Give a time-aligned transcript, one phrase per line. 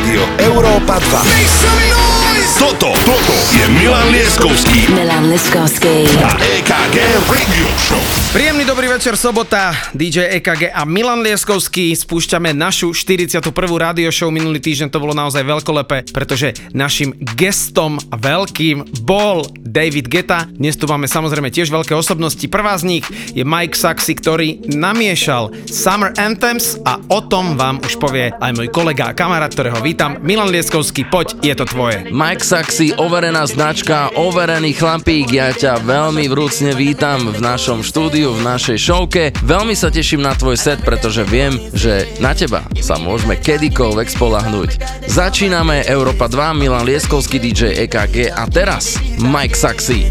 [0.00, 2.09] Rádio Európa 2.
[2.58, 6.08] Toto, toto je Milan Lieskovský Milan Liskovský.
[6.24, 6.96] a EKG
[7.30, 8.20] Radio Show.
[8.30, 11.90] Príjemný dobrý večer, sobota, DJ EKG a Milan Lieskovský.
[11.98, 13.42] Spúšťame našu 41.
[13.74, 14.30] rádio show.
[14.30, 20.46] Minulý týždeň to bolo naozaj veľkolepé, pretože našim gestom veľkým bol David Geta.
[20.46, 22.46] Dnes tu máme samozrejme tiež veľké osobnosti.
[22.46, 23.04] Prvá z nich
[23.34, 28.70] je Mike Saxy, ktorý namiešal Summer Anthems a o tom vám už povie aj môj
[28.70, 30.22] kolega a kamarát, ktorého vítam.
[30.22, 32.06] Milan Lieskovský, poď, je to tvoje.
[32.14, 38.42] Mike Saxy, overená značka, overený chlapík, ja ťa veľmi vrúcne vítam v našom štúdiu, v
[38.42, 39.30] našej showke.
[39.44, 44.70] Veľmi sa teším na tvoj set, pretože viem, že na teba sa môžeme kedykoľvek spolahnúť.
[45.06, 50.08] Začíname Európa 2, Milan Lieskovský DJ EKG a teraz Mike Saxy.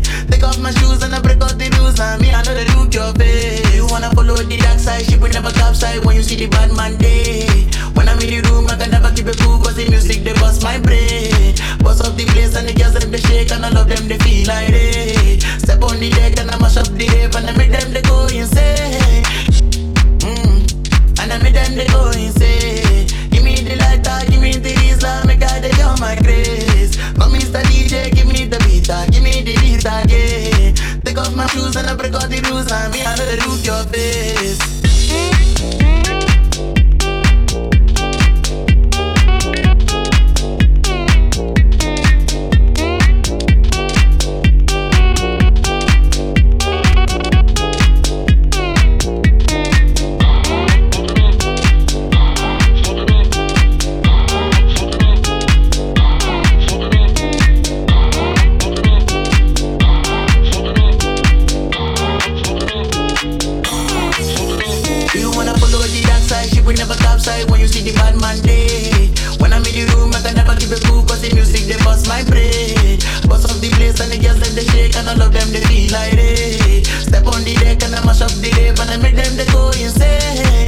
[8.00, 10.34] When I'm in the room, I can never keep it cool cause the music they
[10.40, 11.52] bust my brain.
[11.84, 14.18] Bust up the place and the girls them they shake and all of them they
[14.20, 15.40] feel like they.
[15.64, 18.02] Step on the deck and I mash up the rave and I make them they
[18.04, 19.24] go insane.
[20.28, 20.60] Mm.
[21.24, 23.08] And I make them they go insane.
[23.32, 27.00] Give me the lighter, give me the Islam, make I they on my grace.
[27.16, 27.64] Come Mr.
[27.72, 30.76] DJ, give me the beat, ah, give me the beat again.
[31.06, 33.36] Take off my shoes and I break all the rules and me I know the
[33.48, 34.60] look your face.
[72.00, 73.00] Music my brain.
[73.28, 75.62] Bust up the place and the girls them they shake and all of them they
[75.68, 76.84] feel like they.
[76.84, 79.46] Step on the deck and I mash up the rave and I make them they
[79.52, 80.68] go insane.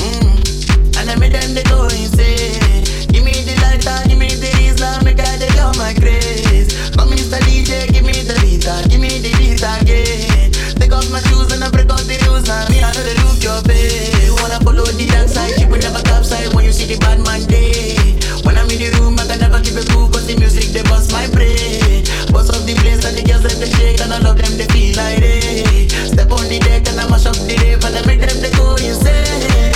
[0.00, 1.00] Mm.
[1.00, 2.84] And I make them they go insane.
[3.12, 6.72] Give me the lighter, give me the Islam, make I they on my grace.
[6.96, 7.40] Come Mr.
[7.44, 10.52] DJ, give me the beat, ah, give me the beat again.
[10.78, 13.14] Take off my shoes and I break out the rules and me I know the
[13.24, 14.32] look your face.
[14.40, 17.44] Wanna follow the dark side, shit will never capsize when you see the bad man
[17.46, 18.22] day.
[18.44, 20.82] When I'm in the room, I can never keep it cool cause the music they
[20.82, 22.04] bust my brain.
[22.34, 24.66] Bust up the place and the girls them they shake and all of them they
[24.74, 25.88] feel like they.
[26.10, 28.50] Step on the deck and I mash up the rave and I make them they
[28.58, 29.72] go insane.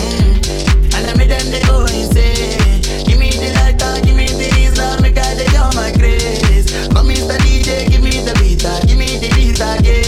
[0.00, 0.96] Mm.
[0.96, 2.80] And I make them they go insane.
[3.04, 6.72] Give me the lighter, give me the Islam, make I they on my grace.
[6.88, 7.36] Come Mr.
[7.44, 10.07] DJ, give me the beat, ah, give me the beat again.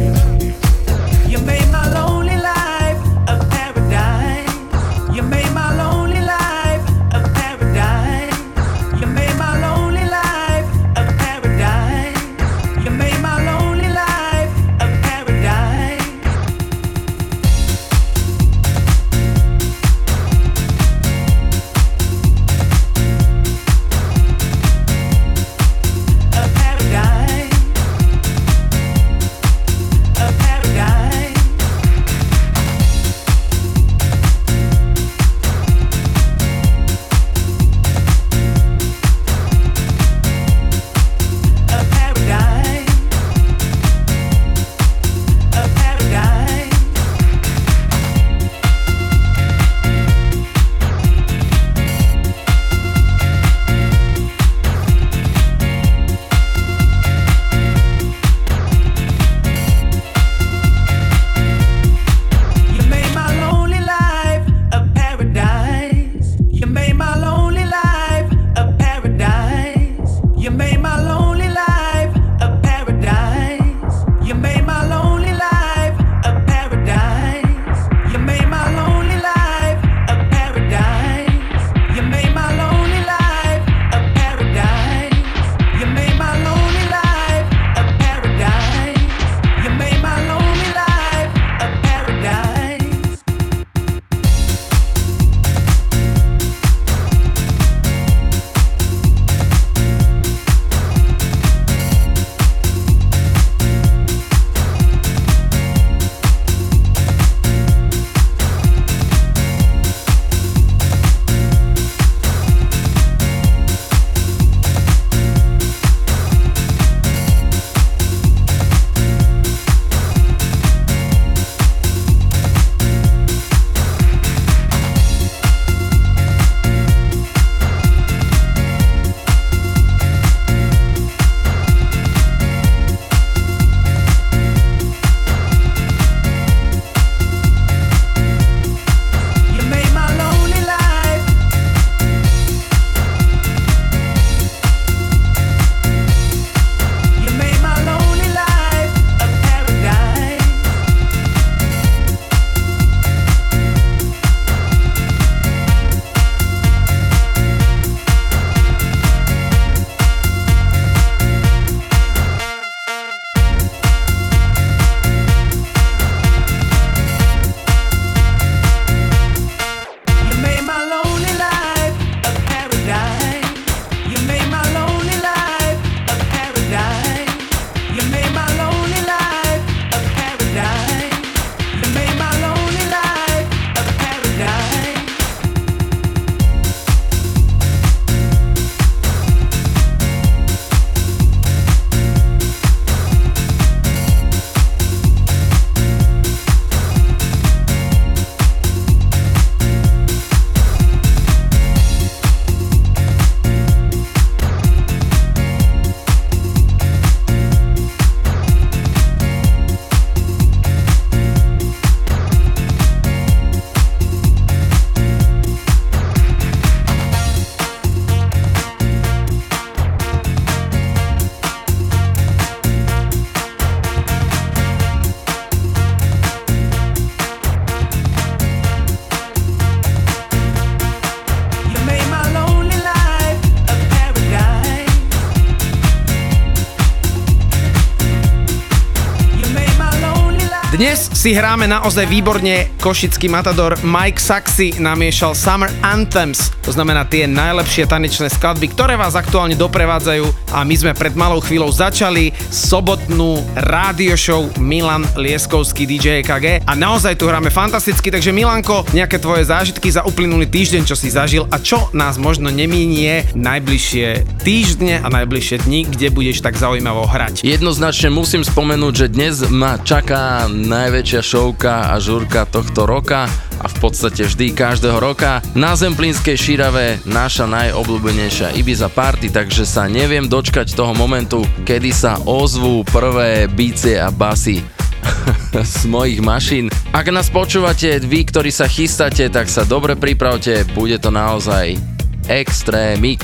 [240.81, 242.73] Dnes si hráme naozaj výborne.
[242.81, 249.13] Košický matador Mike Saxy namiešal Summer Anthems, to znamená tie najlepšie tanečné skladby, ktoré vás
[249.13, 256.21] aktuálne doprevádzajú a my sme pred malou chvíľou začali sobotnú rádio show Milan Lieskovský DJ
[256.21, 260.95] EKG a naozaj tu hráme fantasticky, takže Milanko, nejaké tvoje zážitky za uplynulý týždeň, čo
[260.99, 266.59] si zažil a čo nás možno nemínie najbližšie týždne a najbližšie dni, kde budeš tak
[266.59, 267.47] zaujímavo hrať.
[267.47, 273.31] Jednoznačne musím spomenúť, že dnes ma čaká najväčšia šovka a žurka tohto roka
[273.61, 275.45] a v podstate vždy každého roka.
[275.53, 282.17] Na Zemplínskej šírave naša najobľúbenejšia Ibiza Party, takže sa neviem dočkať toho momentu, kedy sa
[282.25, 284.65] ozvú prvé bicie a basy
[285.77, 286.73] z mojich mašín.
[286.89, 291.77] Ak nás počúvate, vy, ktorí sa chystáte, tak sa dobre pripravte, bude to naozaj
[292.25, 293.21] extrémik.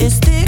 [0.00, 0.39] It's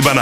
[0.00, 0.14] Iba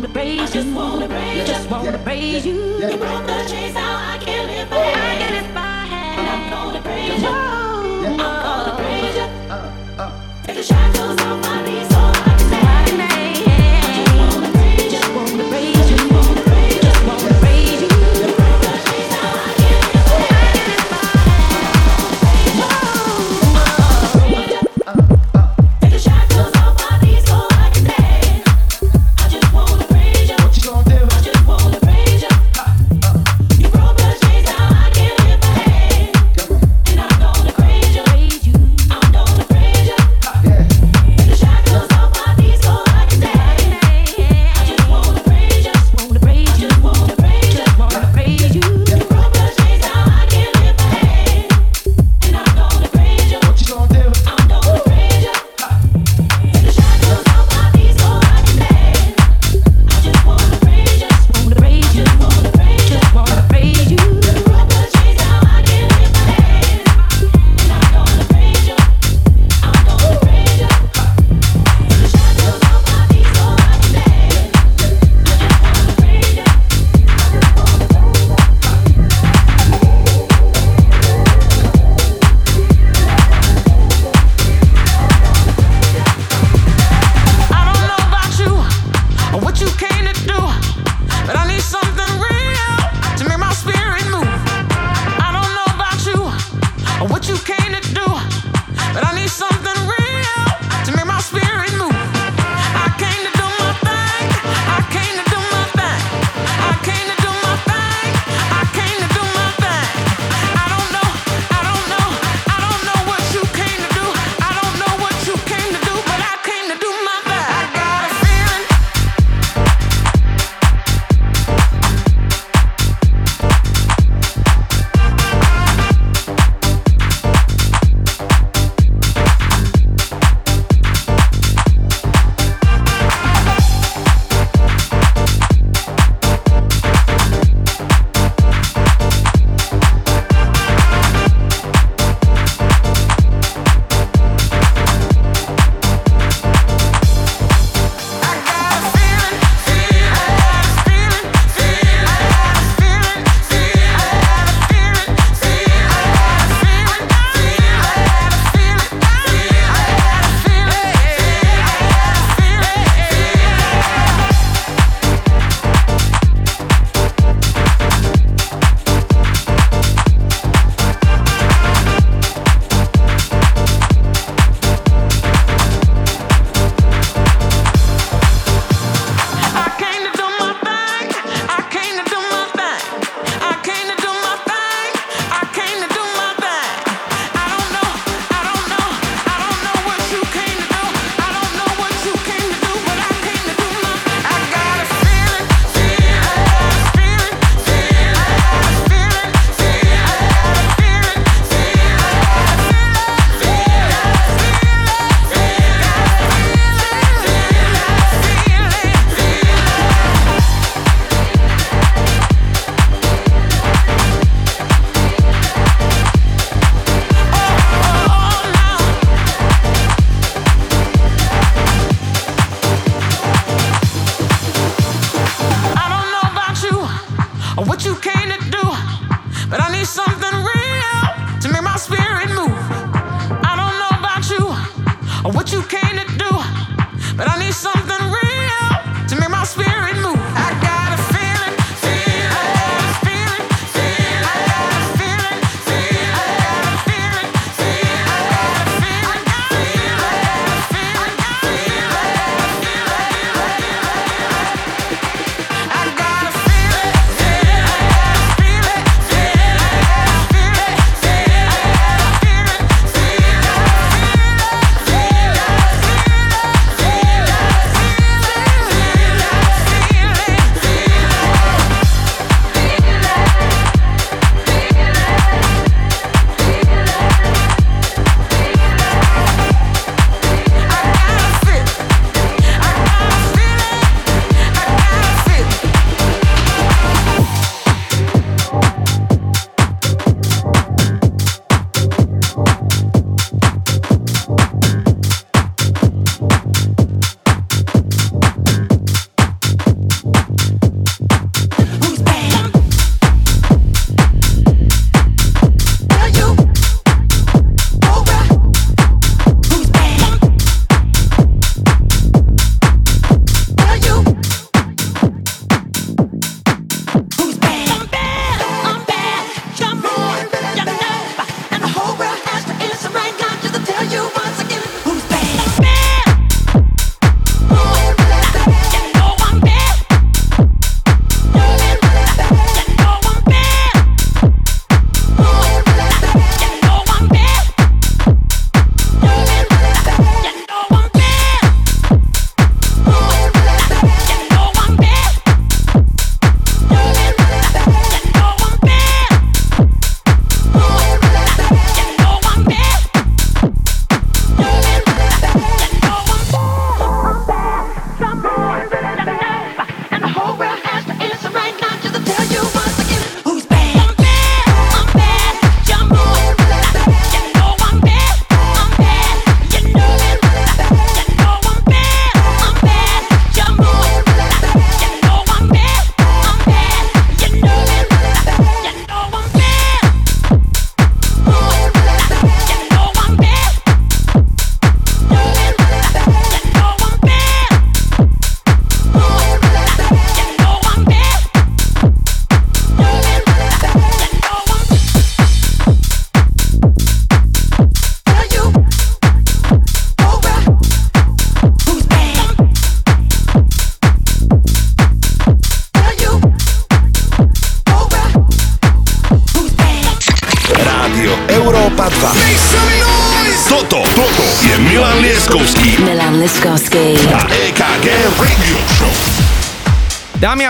[0.00, 0.60] wanna praise you.
[0.60, 1.46] I just wanna praise you.
[1.46, 2.54] Just wanna praise you.
[2.78, 3.87] You brought the chains out.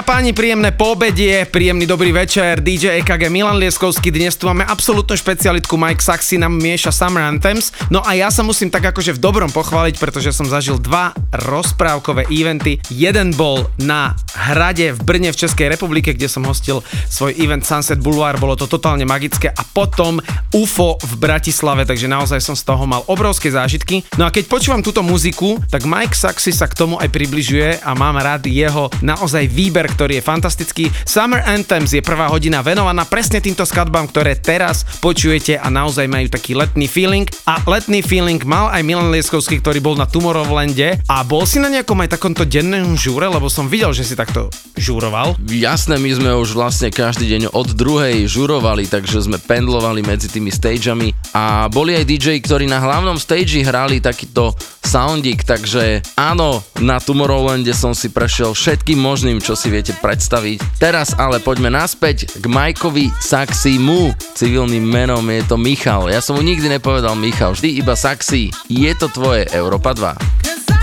[0.08, 5.76] Páni, príjemné poobedie, príjemný dobrý večer, DJ EKG Milan Lieskovský, dnes tu máme absolútnu špecialitku,
[5.76, 9.52] Mike Saxy nám mieša Summer Anthems, no a ja sa musím tak akože v dobrom
[9.52, 15.66] pochváliť, pretože som zažil dva rozprávkové eventy, jeden bol na hrade v Brne v Českej
[15.66, 20.22] republike, kde som hostil svoj event Sunset Boulevard, bolo to totálne magické a potom
[20.54, 24.06] UFO v Bratislave, takže naozaj som z toho mal obrovské zážitky.
[24.14, 27.90] No a keď počúvam túto muziku, tak Mike Saxy sa k tomu aj približuje a
[27.98, 30.84] mám rád jeho naozaj výber, ktorý je fantastický.
[31.02, 36.30] Summer Anthems je prvá hodina venovaná presne týmto skladbám, ktoré teraz počujete a naozaj majú
[36.30, 37.26] taký letný feeling.
[37.48, 41.72] A letný feeling mal aj Milan Lieskovský, ktorý bol na Tomorrowlande a bol si na
[41.72, 45.40] nejakom aj takomto dennom žúre, lebo som videl, že si takto žúroval.
[45.48, 50.52] Jasné, my sme už vlastne každý deň od druhej žurovali, takže sme pendlovali medzi tými
[50.52, 54.52] stageami a boli aj DJ, ktorí na hlavnom stage hrali takýto
[54.84, 60.76] soundík, takže áno, na Tomorrowlande som si prešiel všetkým možným, čo si viete predstaviť.
[60.76, 64.12] Teraz ale poďme naspäť k Majkovi Saximu.
[64.36, 66.12] Civilným menom je to Michal.
[66.12, 68.52] Ja som mu nikdy nepovedal Michal, vždy iba Saxi.
[68.68, 70.77] Je to tvoje Európa 2.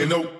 [0.00, 0.39] you know.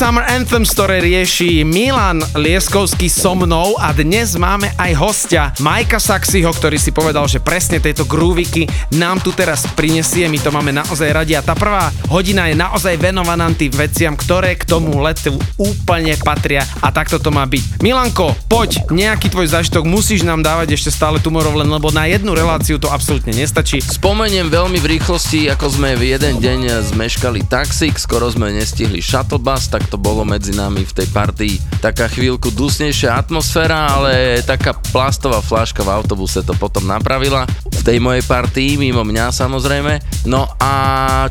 [0.00, 3.76] Summer Anthems, ktoré rieši Milan Lieskovský so mnou.
[3.76, 8.64] A dnes máme aj hostia Majka Saxiho, ktorý si povedal, že presne tieto grooviky
[8.96, 11.36] nám tu teraz prinesie, my to máme naozaj radi.
[11.36, 16.64] A tá prvá hodina je naozaj venovaná tým veciam, ktoré k tomu letu úplne patria.
[16.80, 17.84] A takto to má byť.
[17.84, 22.80] Milanko, poď, nejaký tvoj zažitok musíš nám dávať ešte stále Tomorrowland, lebo na jednu reláciu
[22.80, 23.84] to absolútne nestačí.
[23.84, 29.36] Spomeniem veľmi v rýchlosti, ako sme v jeden deň zmeškali taxík, skoro sme nestihli shuttle
[29.36, 34.76] bus, tak to bolo medzi nami v tej partii taká chvíľku dusnejšia atmosféra, ale taká
[34.94, 40.24] plastová fláška v autobuse to potom napravila v tej mojej partii, mimo mňa samozrejme.
[40.28, 40.72] No a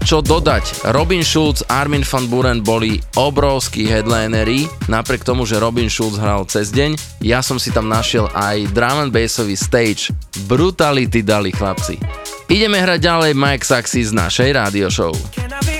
[0.01, 0.89] čo dodať?
[0.91, 6.74] Robin Schulz, Armin van Buren boli obrovskí headlinery, napriek tomu, že Robin Schulz hral cez
[6.74, 10.12] deň, ja som si tam našiel aj drum and bassový stage.
[10.49, 12.01] Brutality dali chlapci.
[12.49, 15.14] Ideme hrať ďalej Mike Saxy z našej rádio show.
[15.30, 15.80] Can I be?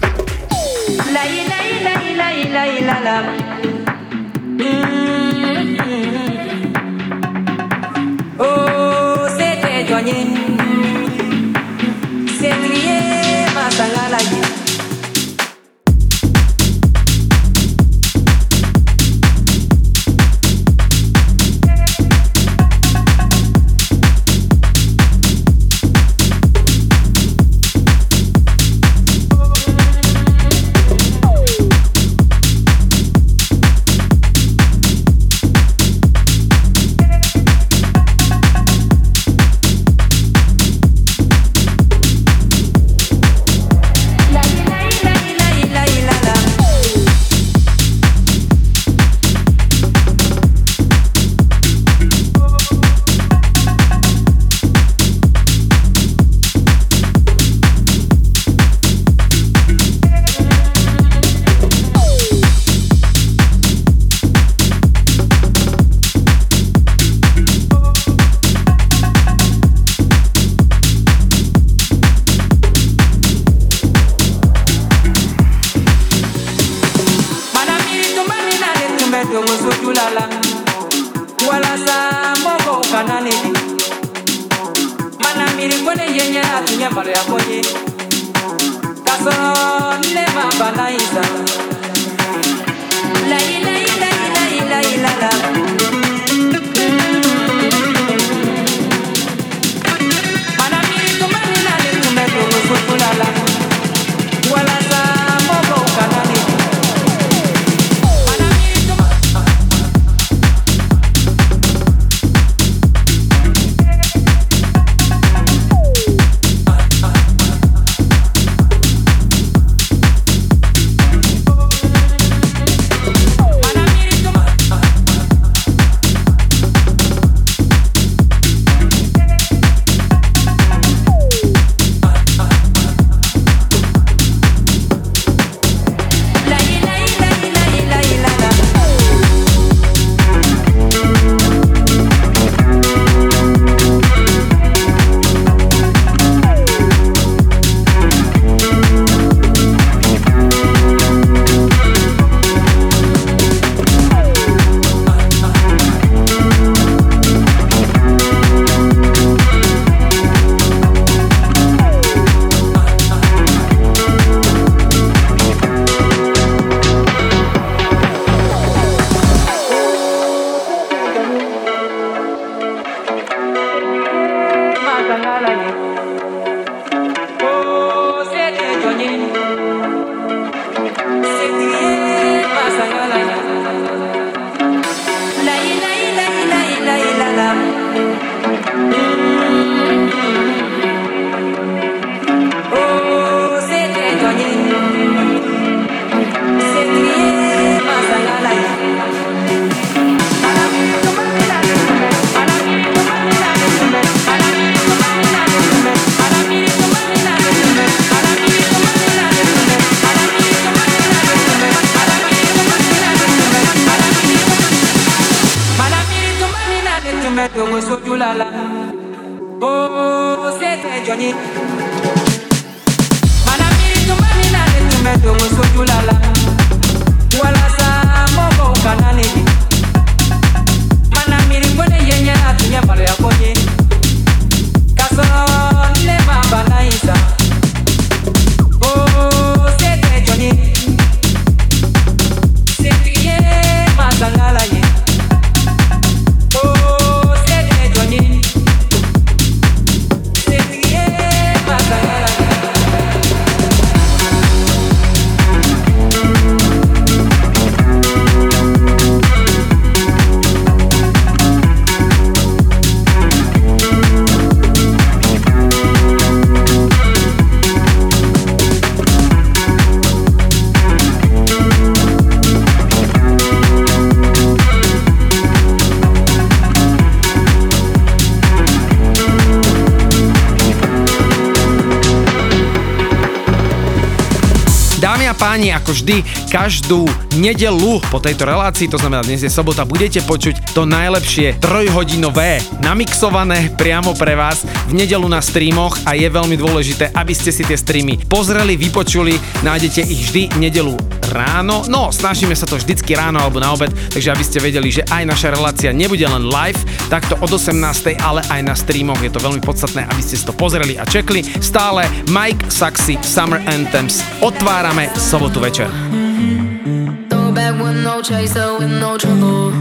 [285.91, 287.03] ako vždy každú
[287.35, 293.75] nedelu po tejto relácii, to znamená dnes je sobota, budete počuť to najlepšie trojhodinové namixované
[293.75, 297.75] priamo pre vás v nedelu na streamoch a je veľmi dôležité, aby ste si tie
[297.75, 299.35] streamy pozreli, vypočuli,
[299.67, 300.95] nájdete ich vždy nedelu
[301.31, 305.07] ráno, no snažíme sa to vždycky ráno alebo na obed, takže aby ste vedeli, že
[305.07, 306.77] aj naša relácia nebude len live,
[307.07, 308.19] takto od 18.
[308.19, 311.41] ale aj na streamoch, je to veľmi podstatné, aby ste si to pozreli a čekli.
[311.63, 315.80] Stále Mike Saxy Summer Anthems otvárame sobotu večer.
[315.81, 317.27] Gotcha.
[317.29, 319.71] Throw back with no chaser, with no trouble.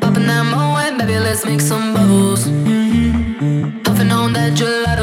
[0.00, 2.44] Popping that moe, baby, let's make some bubbles.
[3.84, 4.97] Puffing on that gelato.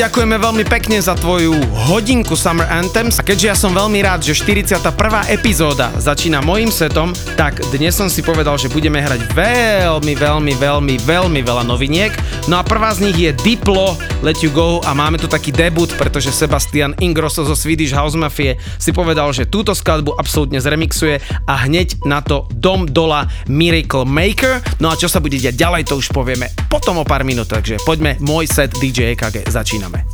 [0.00, 1.52] ďakujeme veľmi pekne za tvoju
[1.92, 4.80] hodinku Summer Anthems a keďže ja som veľmi rád, že 41.
[5.28, 10.94] epizóda začína mojim setom, tak dnes som si povedal, že budeme hrať veľmi, veľmi, veľmi,
[11.04, 12.16] veľmi veľa noviniek
[12.48, 15.92] No a prvá z nich je Diplo, Let You Go a máme tu taký debut,
[16.00, 21.54] pretože Sebastian Ingrosso zo Swedish House Mafie si povedal, že túto skladbu absolútne zremixuje a
[21.68, 24.64] hneď na to Dom Dola Miracle Maker.
[24.80, 27.76] No a čo sa bude diať ďalej, to už povieme potom o pár minút, takže
[27.84, 30.06] poďme, môj set DJ EKG, začíname.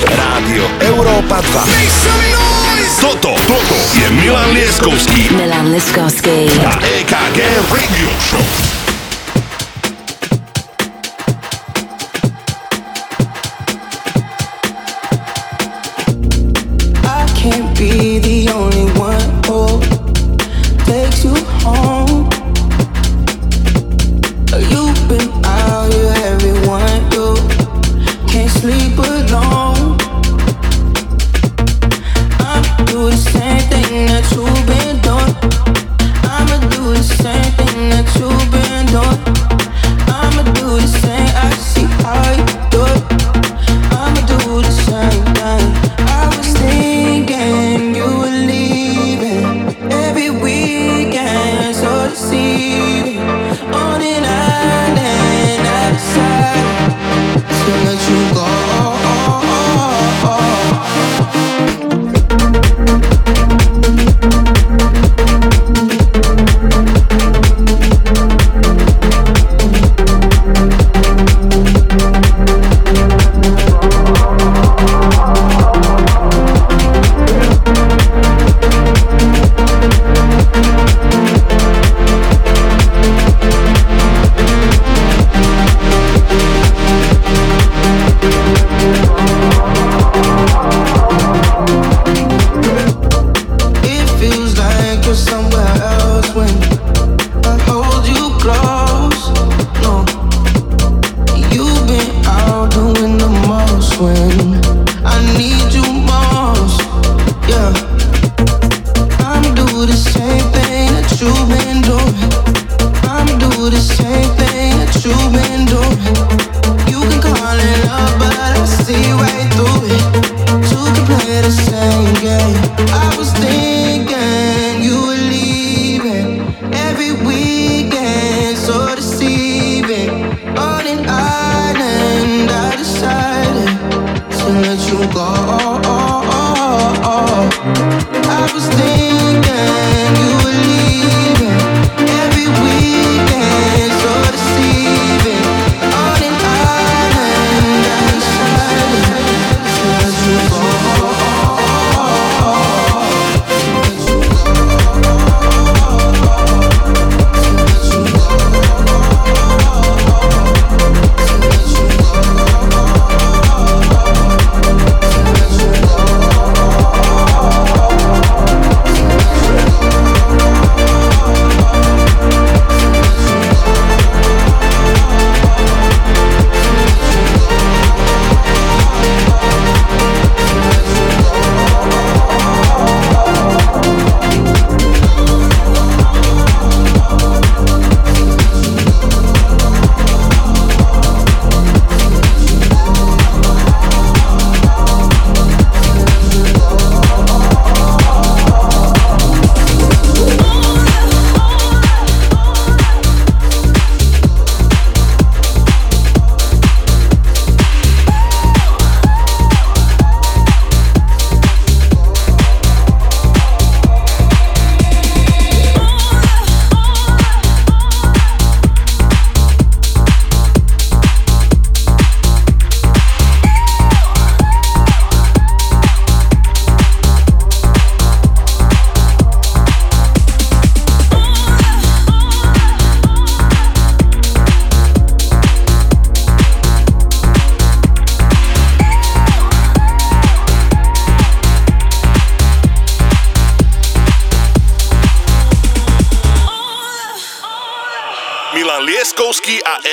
[0.00, 3.04] Rádio Európa 2.
[3.04, 5.32] Toto, toto je Milan Lieskovský.
[5.36, 6.48] Milan Lieskovský.
[6.64, 6.72] A
[7.04, 7.38] EKG
[7.68, 8.79] Radio Show.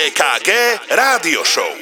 [0.08, 0.50] EKG
[0.88, 1.77] Rádio Show.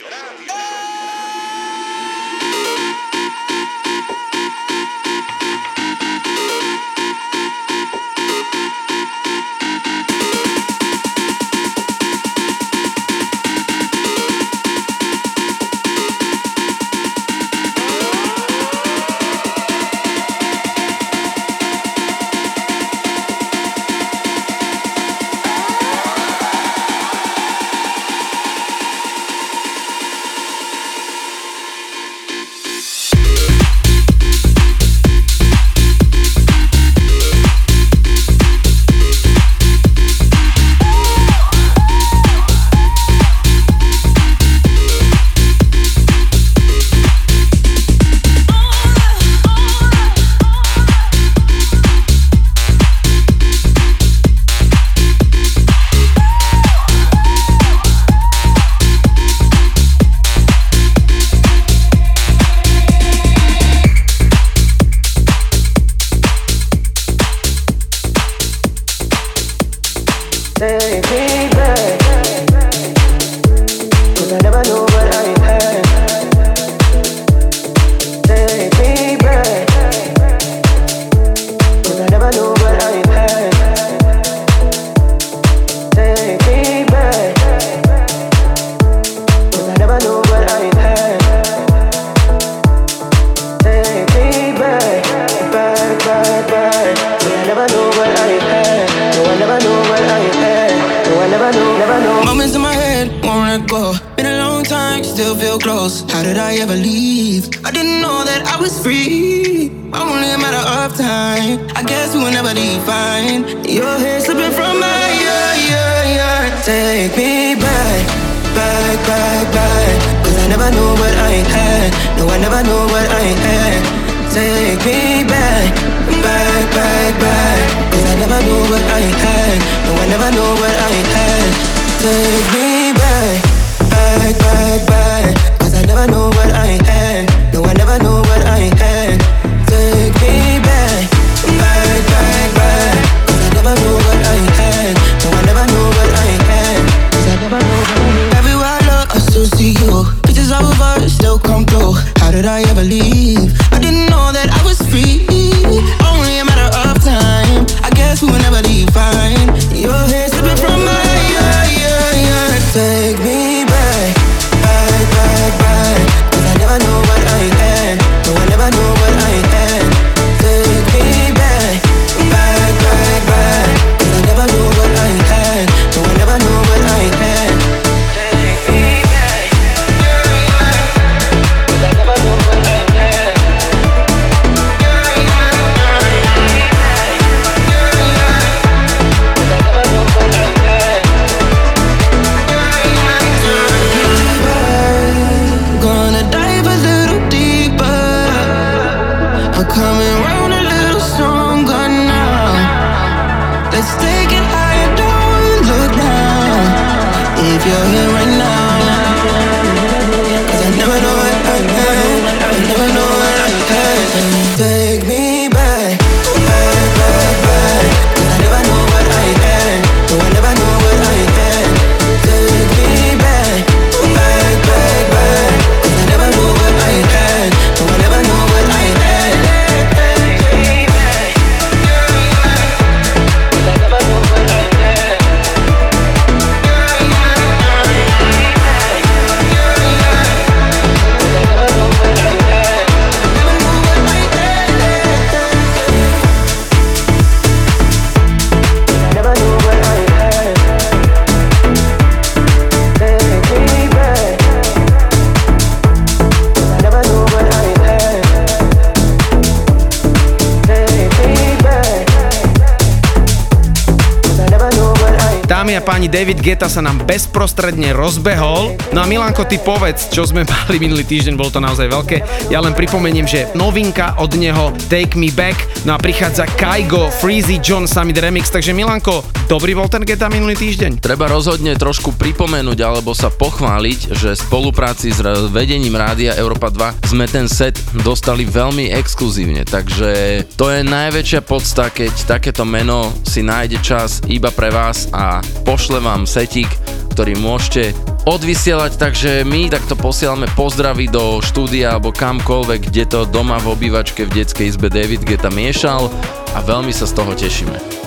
[266.45, 268.77] Geta sa nám bezprostredne rozbehol.
[268.93, 272.21] No a Milanko, ty povedz, čo sme mali minulý týždeň, bolo to naozaj veľké.
[272.53, 275.57] Ja len pripomeniem, že novinka od neho Take Me Back,
[275.89, 280.57] no a prichádza Kaigo, Freezy John Summit Remix, takže Milanko, Dobrý bol ten Geta minulý
[280.57, 281.05] týždeň.
[281.05, 285.21] Treba rozhodne trošku pripomenúť alebo sa pochváliť, že v spolupráci s
[285.53, 291.93] vedením Rádia Európa 2 sme ten set dostali veľmi exkluzívne, takže to je najväčšia podsta,
[291.93, 296.73] keď takéto meno si nájde čas iba pre vás a pošle vám setík,
[297.13, 297.93] ktorý môžete
[298.25, 304.25] odvysielať, takže my takto posielame pozdravy do štúdia alebo kamkoľvek, kde to doma v obývačke
[304.25, 306.09] v detskej izbe David Geta miešal
[306.57, 308.04] a veľmi sa z toho tešíme.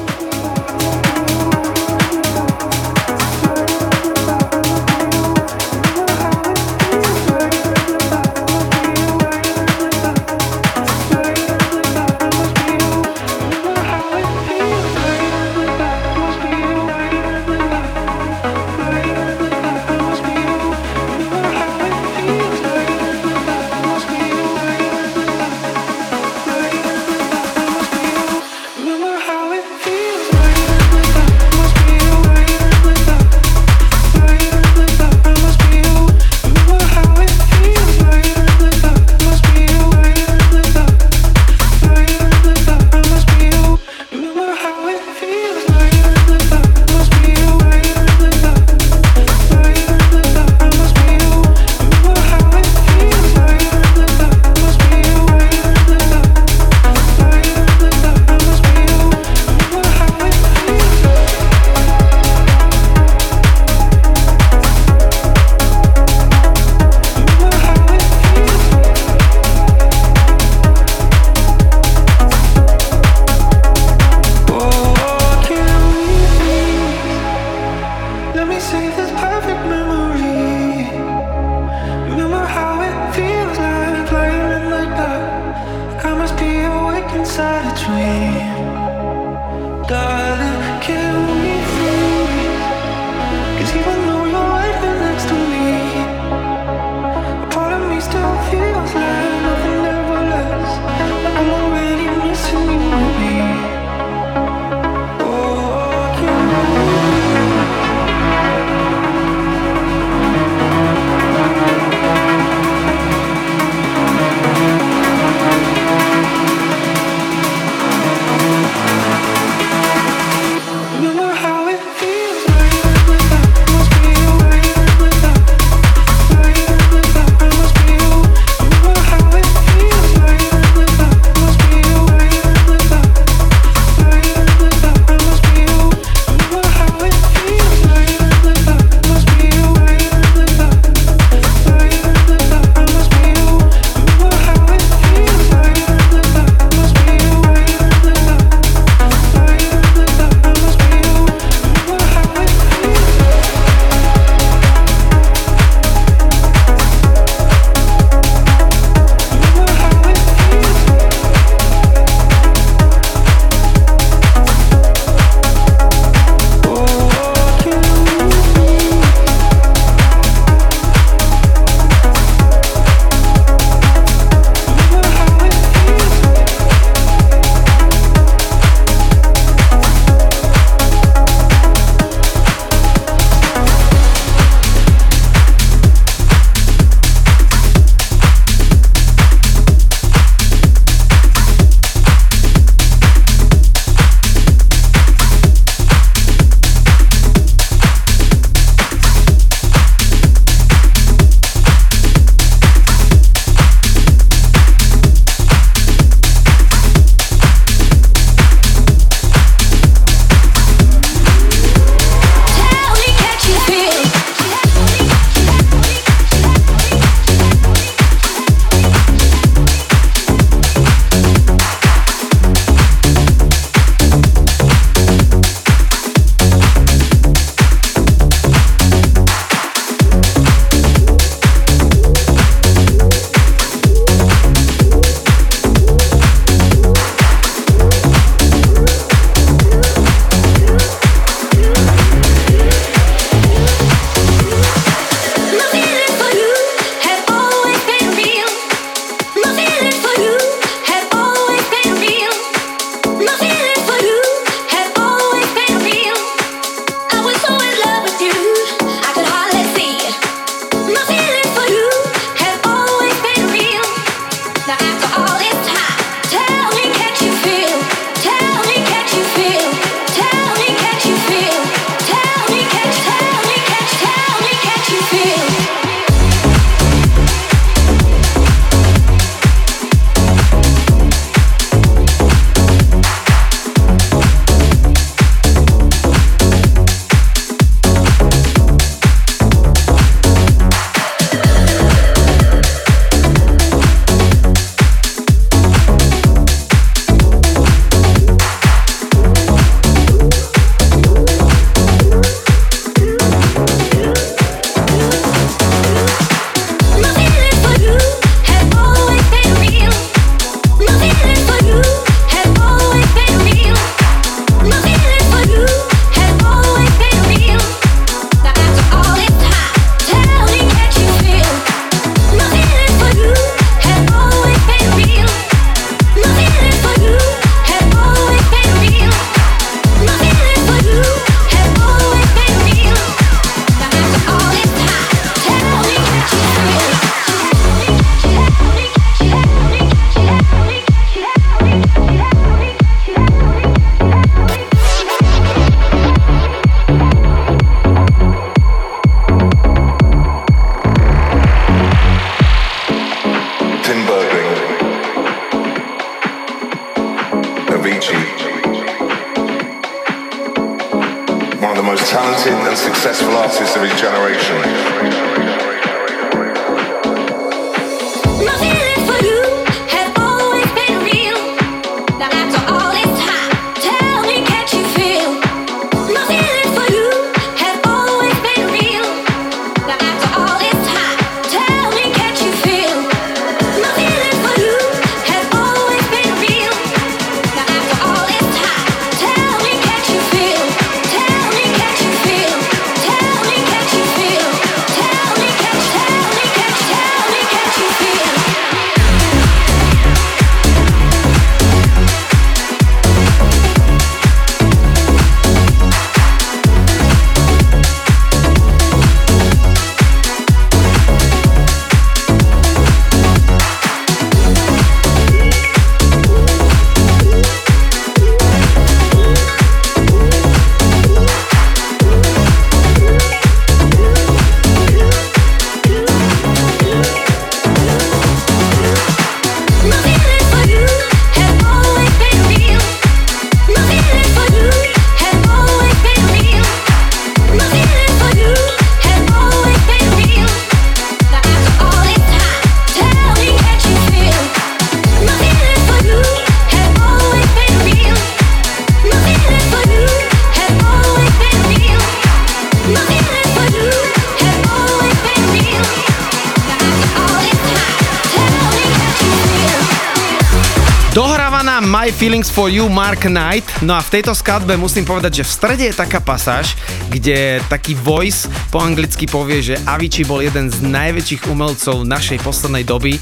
[462.59, 463.63] For You Mark Knight.
[463.87, 466.75] No a v tejto skladbe musím povedať, že v strede je taká pasáž,
[467.07, 472.83] kde taký voice po anglicky povie, že Avicii bol jeden z najväčších umelcov našej poslednej
[472.83, 473.15] doby.
[473.15, 473.21] E,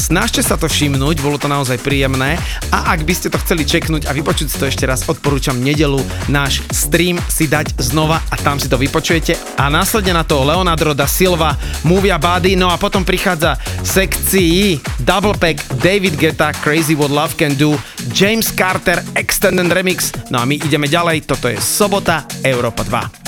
[0.00, 2.40] snažte sa to všimnúť, bolo to naozaj príjemné.
[2.72, 6.00] A ak by ste to chceli čeknúť a vypočuť si to ešte raz, odporúčam nedelu
[6.32, 9.36] náš stream si dať znova a tam si to vypočujete.
[9.60, 15.36] A následne na to Leonardo da Silva, Movia Body, no a potom prichádza sekcii Double
[15.36, 17.76] Pack David Guetta Crazy What Love Can Do
[18.12, 20.12] James Carter Extended Remix.
[20.28, 23.21] No a my ideme ďalej, toto je sobota Európa 2.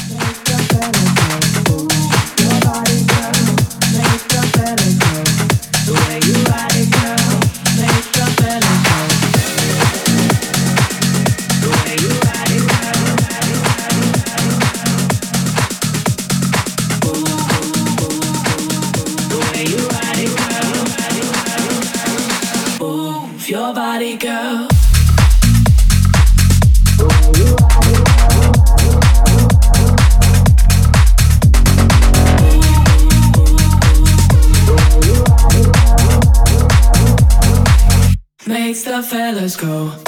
[39.64, 40.03] go.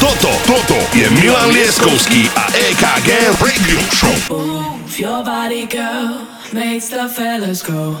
[0.00, 4.16] Toto, toto je Milan Lieskovský a EKG Radio Show.
[4.32, 6.24] Move your body, girl,
[6.56, 8.00] makes the fellas go.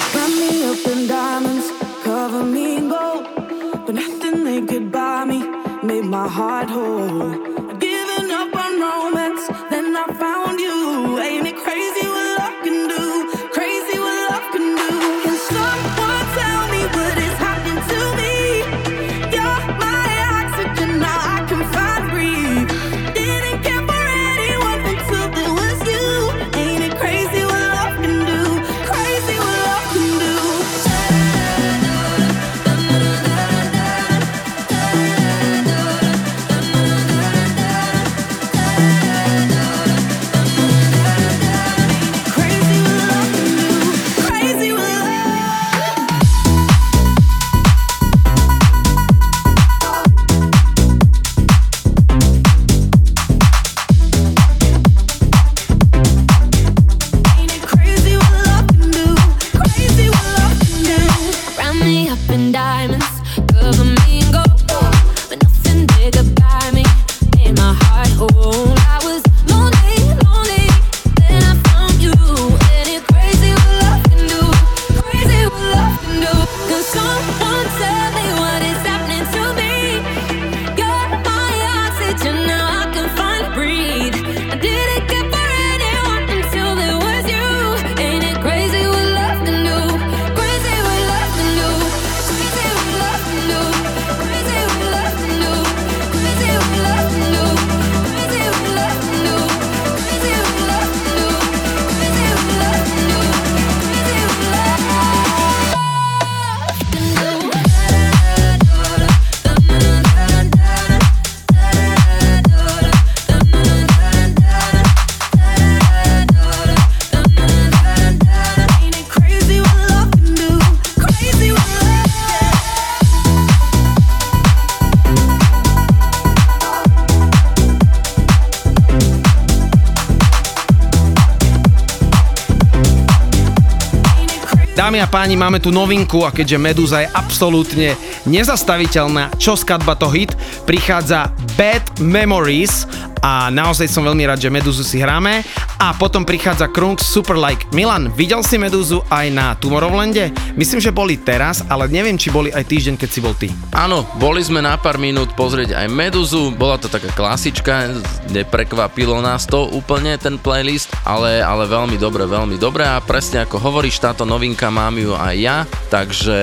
[134.91, 137.95] Dámy a páni, máme tu novinku a keďže Meduza je absolútne
[138.27, 140.35] nezastaviteľná, čo skadba to hit,
[140.67, 142.83] prichádza Bad Memories
[143.23, 145.47] a naozaj som veľmi rád, že Medúzu si hráme
[145.79, 147.71] a potom prichádza Krunk Superlike.
[147.71, 150.35] Milan, videl si Meduzu aj na Tomorrowlande?
[150.59, 153.47] Myslím, že boli teraz, ale neviem, či boli aj týždeň, keď si bol ty.
[153.71, 157.95] Áno, boli sme na pár minút pozrieť aj Meduzu, bola to taká klasička,
[158.31, 163.59] neprekvapilo nás to úplne ten playlist, ale, ale veľmi dobre, veľmi dobre a presne ako
[163.59, 165.57] hovoríš, táto novinka mám ju aj ja,
[165.91, 166.39] takže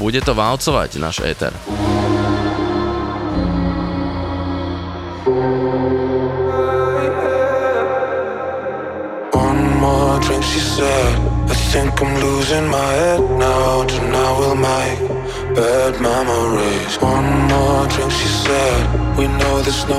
[0.00, 1.50] bude to válcovať náš éter.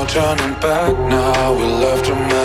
[0.10, 1.54] turning back now.
[1.54, 2.39] We love to make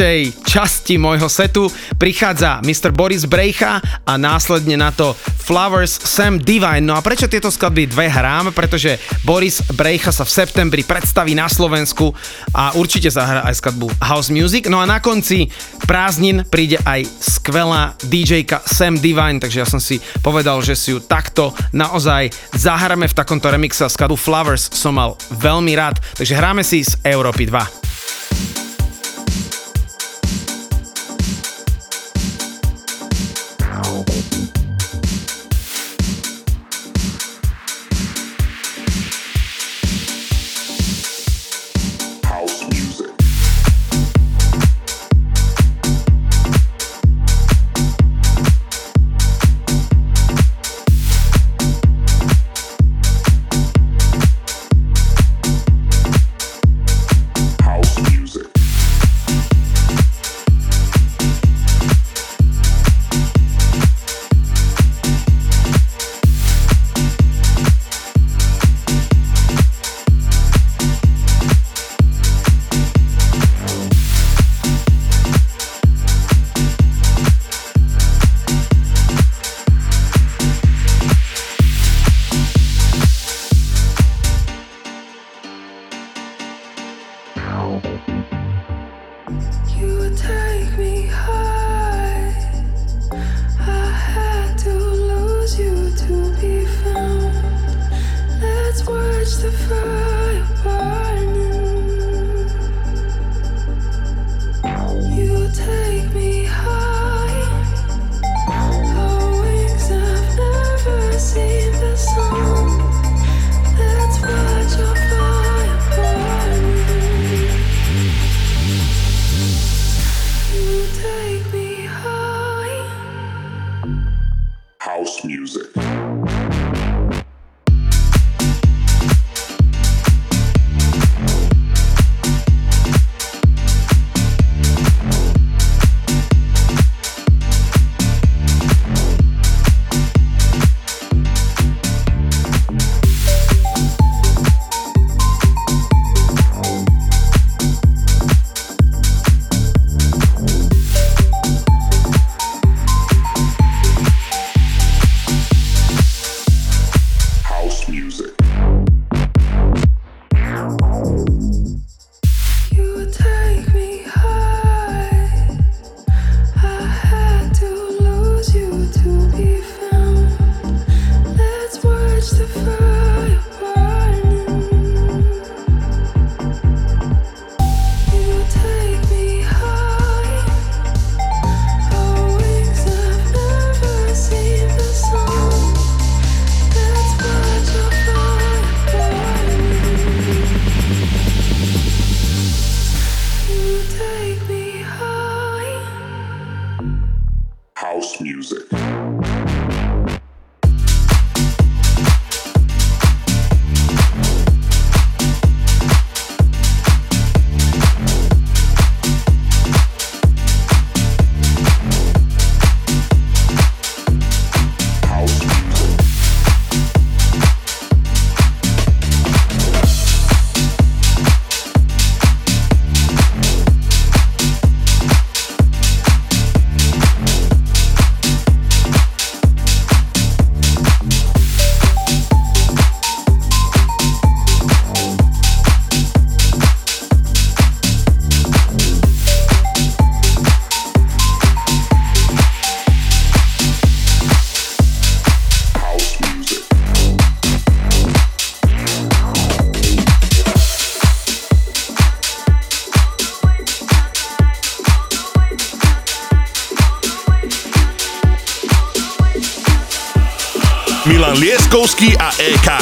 [0.00, 1.68] ďalšej časti môjho setu.
[2.00, 2.88] Prichádza Mr.
[2.88, 5.12] Boris Brejcha a následne na to
[5.44, 6.88] Flowers Sam Divine.
[6.88, 8.48] No a prečo tieto skladby dve hrám?
[8.56, 8.96] Pretože
[9.28, 12.16] Boris Brejcha sa v septembri predstaví na Slovensku
[12.56, 14.72] a určite zahrá aj skladbu House Music.
[14.72, 15.52] No a na konci
[15.84, 21.04] prázdnin príde aj skvelá DJka Sam Divine, takže ja som si povedal, že si ju
[21.04, 26.00] takto naozaj zahráme v takomto remixe skladbu Flowers som mal veľmi rád.
[26.16, 27.79] Takže hráme si z Európy 2.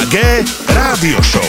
[0.09, 1.48] EKG Rádio Show.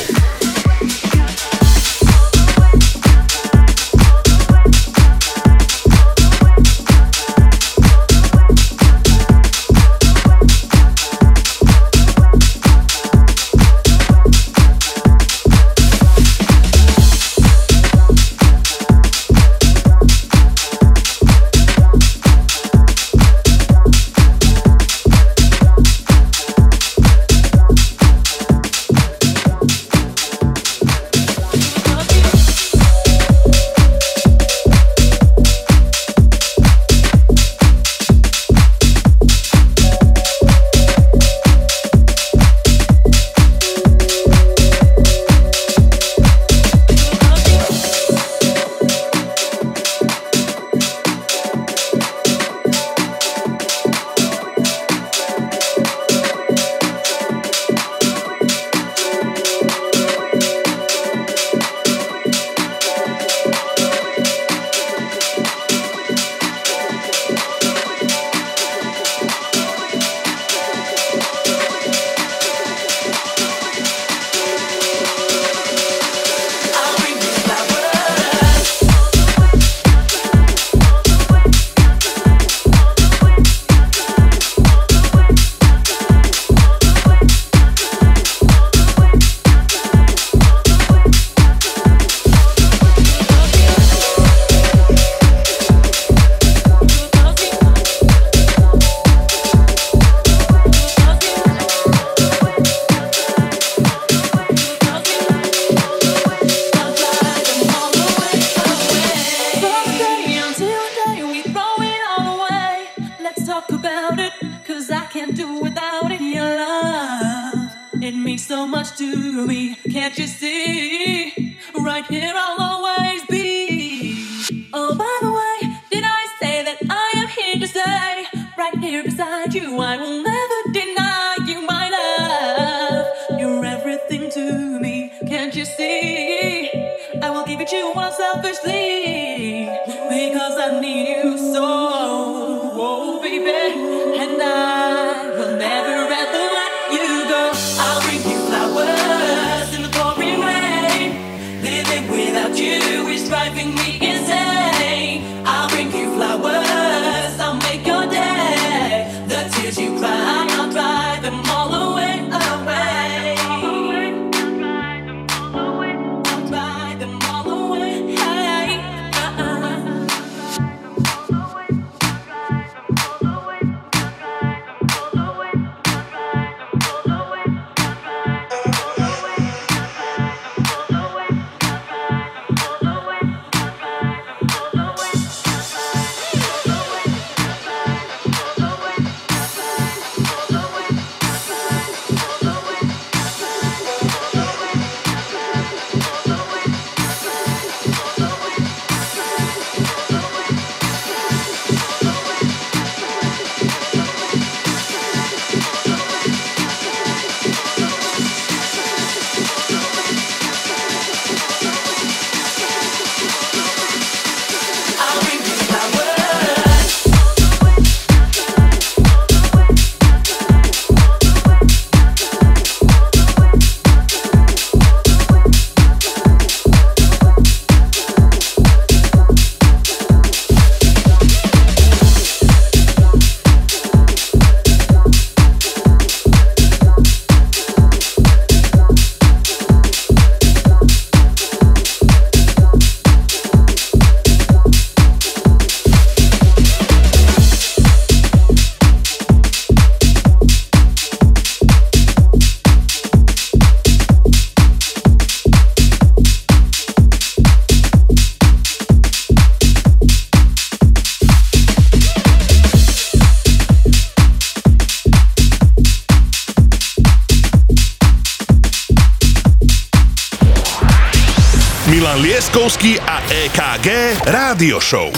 [274.60, 275.08] Rádio Show.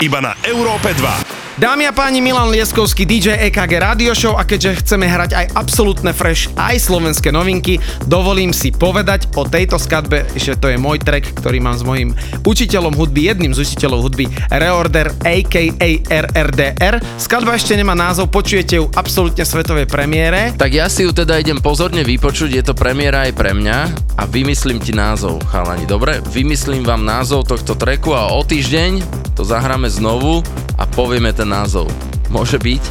[0.00, 1.60] Iba na Európe 2.
[1.60, 6.16] Dámy a páni, Milan Lieskovský, DJ EKG Radio Show a keďže chceme hrať aj absolútne
[6.16, 7.76] fresh, aj slovenské novinky,
[8.08, 12.16] dovolím si povedať o tejto skladbe, že to je môj track, ktorý mám s mojím
[12.44, 15.62] učiteľom hudby, jedným z učiteľov hudby, Reorder aka
[16.06, 17.02] RRDR.
[17.18, 20.54] Skladba ešte nemá názov, počujete ju absolútne svetovej premiére.
[20.54, 23.78] Tak ja si ju teda idem pozorne vypočuť, je to premiéra aj pre mňa
[24.18, 25.88] a vymyslím ti názov, chalani.
[25.88, 29.02] Dobre, vymyslím vám názov tohto treku a o týždeň
[29.34, 30.42] to zahráme znovu
[30.78, 31.90] a povieme ten názov.
[32.28, 32.82] Môže byť?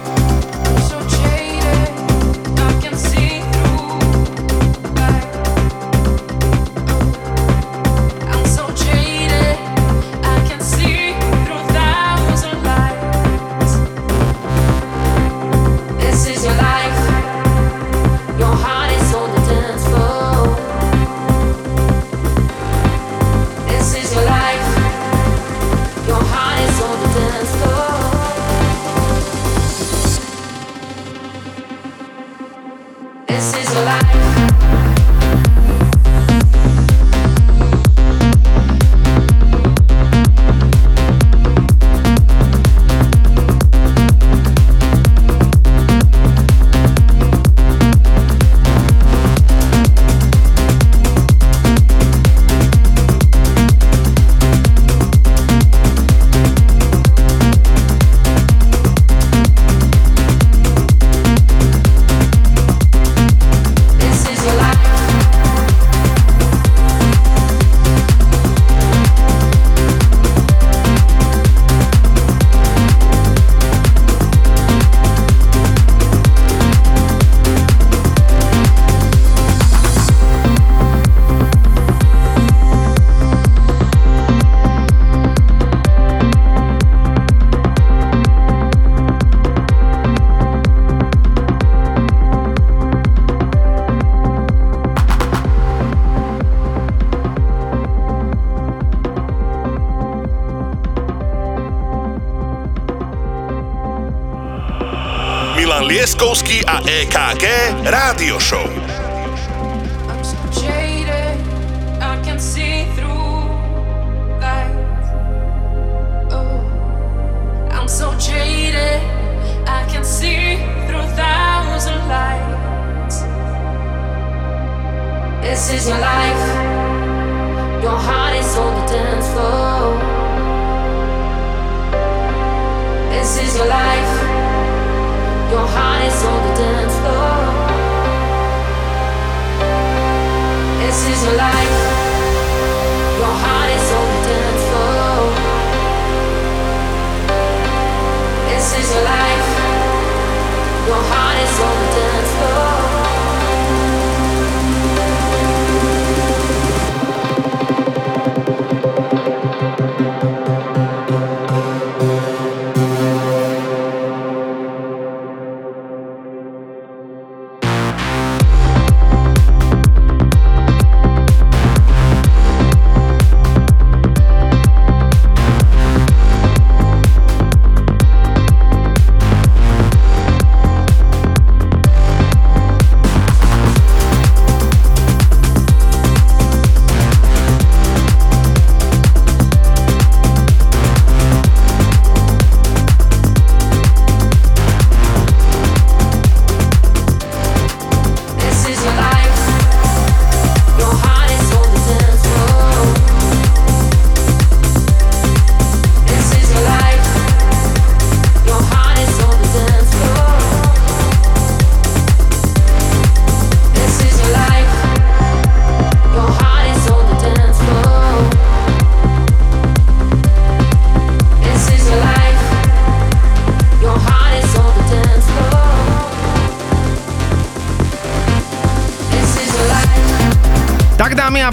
[107.35, 107.47] EKG
[107.91, 108.64] Rádio Show.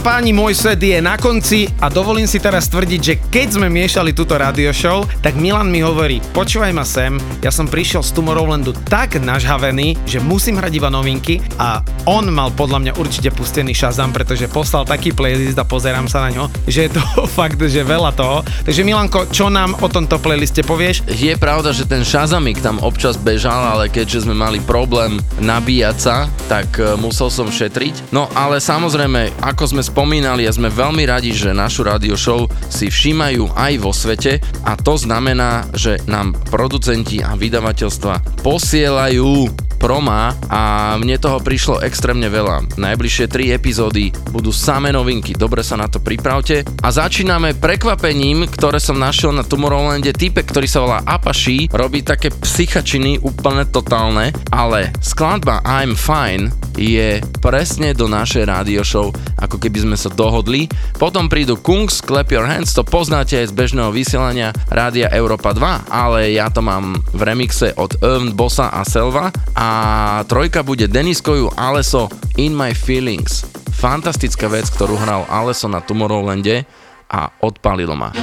[0.02, 4.18] Páni, môj set je na konci a dovolím si teraz tvrdiť, že keď sme miešali
[4.18, 8.73] túto radio show, tak Milan mi hovorí, počúvaj ma sem, ja som prišiel z Tomorrowlandu
[8.90, 14.10] tak nažhavený, že musím hrať iba novinky a on mal podľa mňa určite pustený Shazam,
[14.10, 17.03] pretože poslal taký playlist a pozerám sa na ňo, že je to
[17.38, 18.41] fakt, že veľa toho.
[18.65, 21.06] Takže Milanko, čo nám o tomto playliste povieš?
[21.06, 26.26] Je pravda, že ten Shazamik tam občas bežal, ale keďže sme mali problém nabíjať sa,
[26.49, 28.10] tak e, musel som šetriť.
[28.10, 32.88] No ale samozrejme, ako sme spomínali a sme veľmi radi, že našu radio show si
[32.88, 39.51] všímajú aj vo svete a to znamená, že nám producenti a vydavateľstva posielajú
[39.81, 42.77] proma a mne toho prišlo extrémne veľa.
[42.77, 46.61] Najbližšie 3 epizódy budú samé novinky, dobre sa na to pripravte.
[46.85, 50.13] A začíname prekvapením, ktoré som našiel na Tomorrowlande.
[50.13, 57.19] Týpek, ktorý sa volá Apashi, robí také psychačiny úplne totálne, ale skladba I'm Fine je
[57.41, 59.09] presne do našej radio show,
[59.41, 60.69] ako keby sme sa dohodli.
[60.95, 65.89] Potom prídu Kungs, Clap Your Hands, to poznáte aj z bežného vysielania Rádia Európa 2,
[65.89, 69.70] ale ja to mám v remixe od Earn Bossa a Selva a
[70.27, 73.45] trojka bude Deniskoju Aleso In My Feelings.
[73.77, 76.64] Fantastická vec, ktorú hral Aleso na Tomorrowlande
[77.11, 78.14] a odpalilo ma.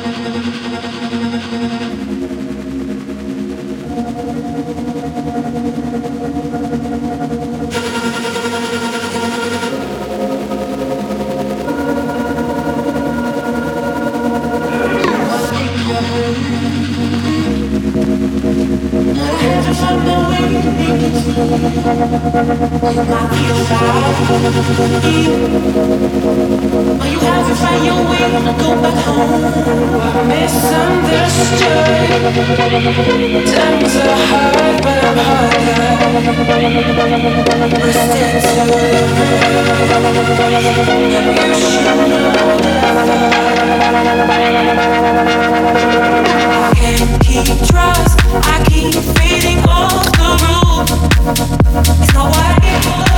[46.74, 48.18] Can't keep trust.
[48.32, 50.67] I keep fading off the roof.
[50.80, 52.92] It's not what I get for.
[52.92, 53.17] I can't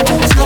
[0.00, 0.38] It's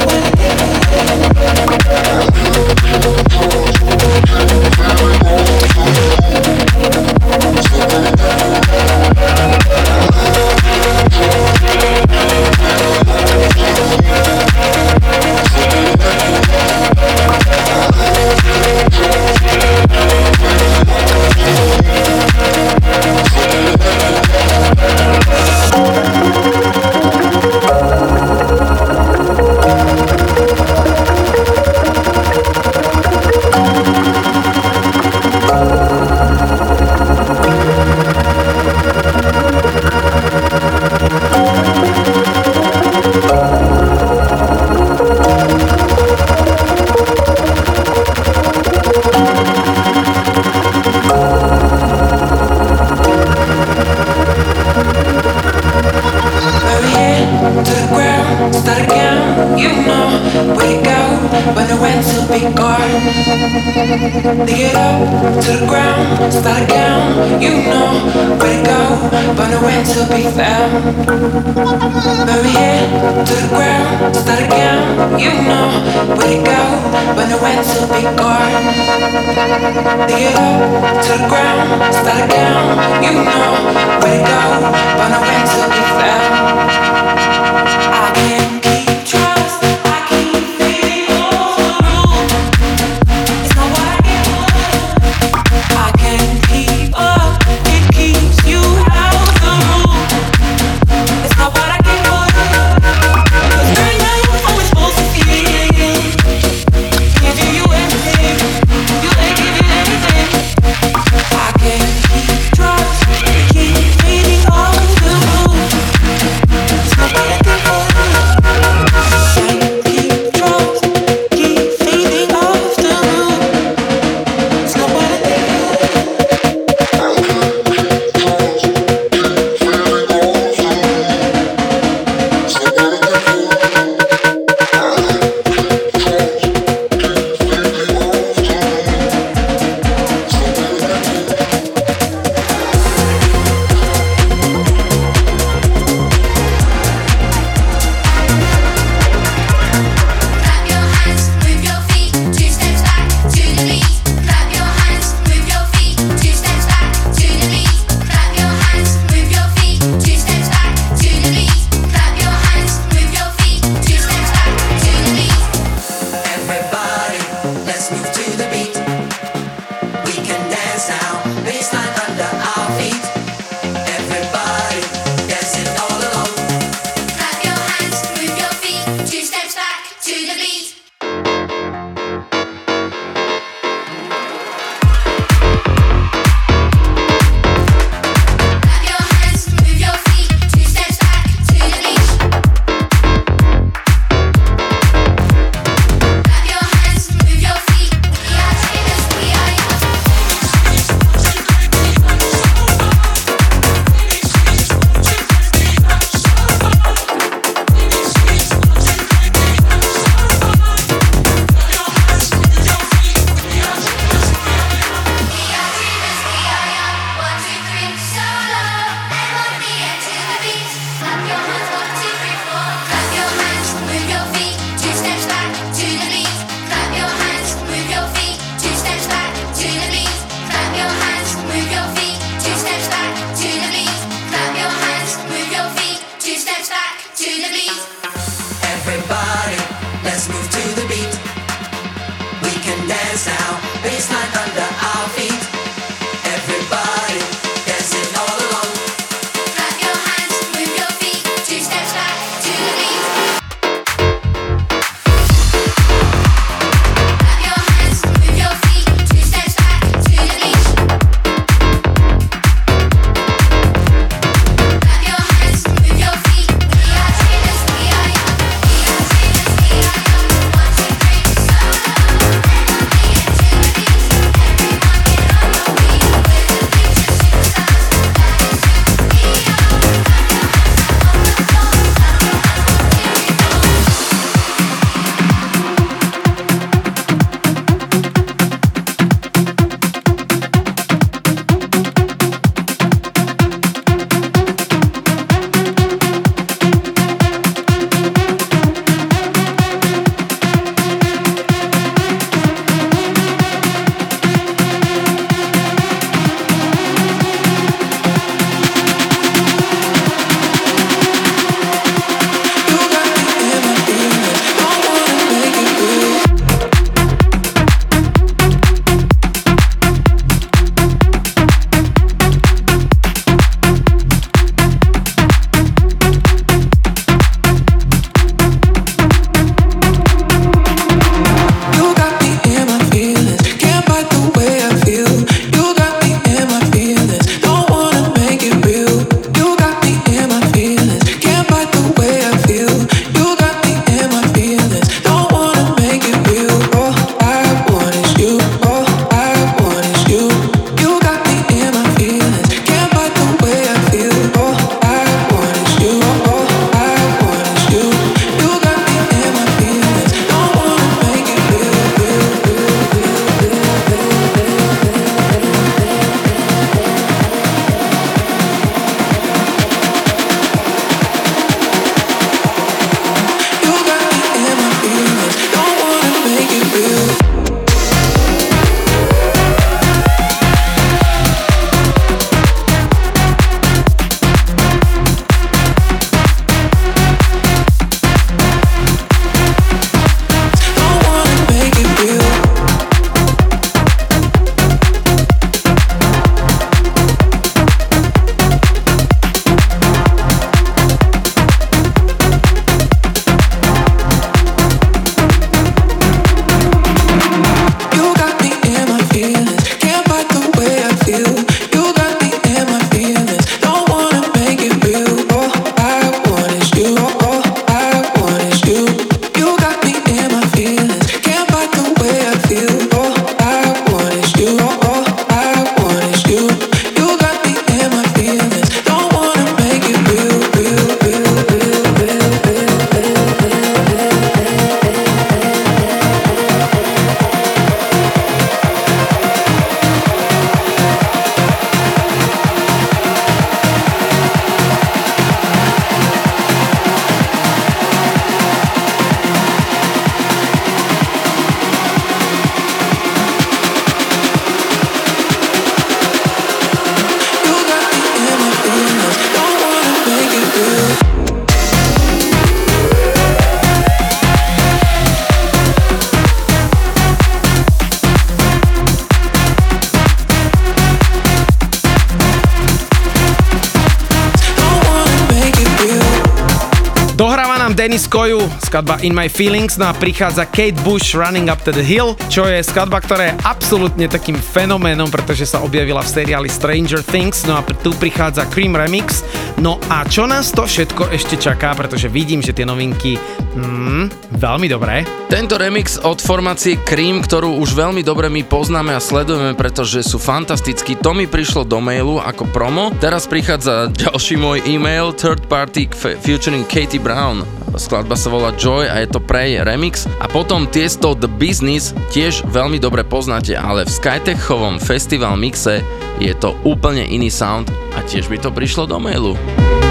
[477.92, 481.84] Dennis Koju, skladba In My Feelings, no a prichádza Kate Bush Running Up to the
[481.84, 487.04] Hill, čo je skladba, ktorá je absolútne takým fenoménom, pretože sa objavila v seriáli Stranger
[487.04, 489.20] Things, no a tu prichádza Cream Remix,
[489.60, 493.20] No a čo nás to všetko ešte čaká, pretože vidím, že tie novinky
[493.52, 495.04] mm, veľmi dobré.
[495.28, 500.16] Tento remix od formácie Cream, ktorú už veľmi dobre my poznáme a sledujeme, pretože sú
[500.16, 502.92] fantastickí, to mi prišlo do mailu ako promo.
[503.00, 507.44] Teraz prichádza ďalší môj e-mail, third party f- featuring Katie Brown.
[507.72, 510.04] Skladba sa volá Joy a je to Prey remix.
[510.20, 515.80] A potom tiesto The Business tiež veľmi dobre poznáte, ale v Skytechovom festival mixe
[516.20, 519.32] je to úplne iný sound a tiež by to prišlo do mailu.
[519.46, 519.81] thank you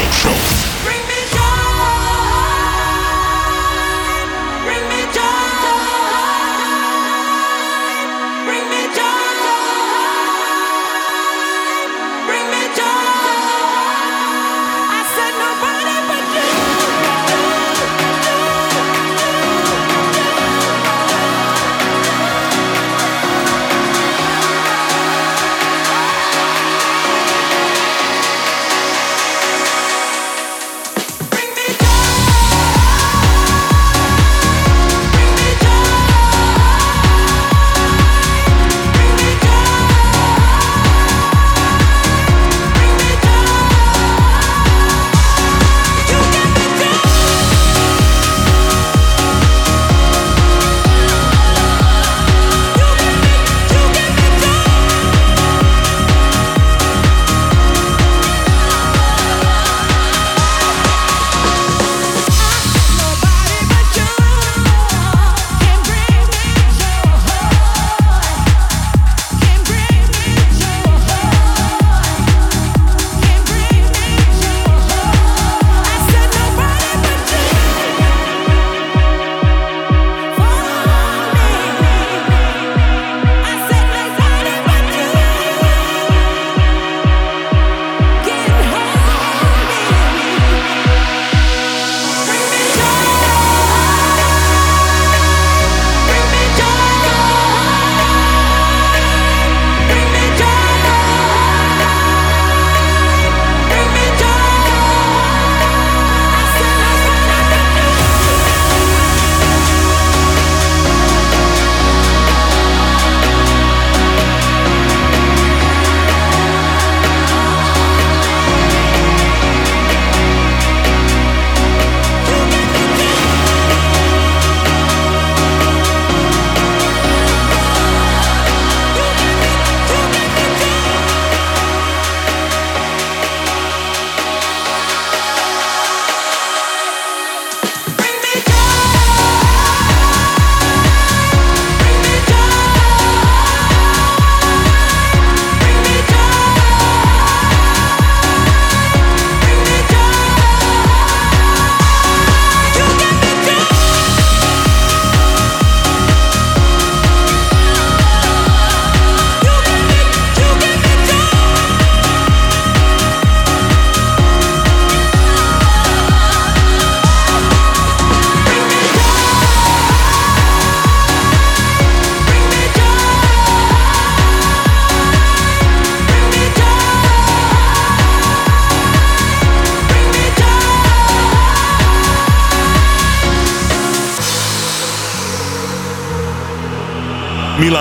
[0.00, 0.69] Radio Show.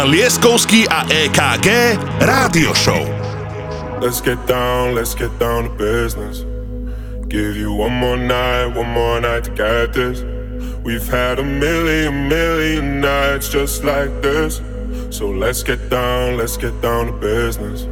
[0.09, 1.93] Lieskovský a EKG
[2.25, 3.05] Rádio Show.
[4.01, 6.49] Let's get down, let's get down to business.
[7.29, 10.25] Give you one more night, one more night to get this.
[10.81, 14.65] We've had a million, million nights just like this.
[15.13, 17.85] So let's get down, let's get down to business.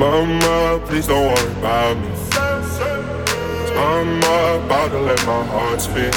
[0.00, 2.08] Mama, please don't worry about me.
[3.76, 4.16] I'm
[4.64, 6.14] about to let my heart speak.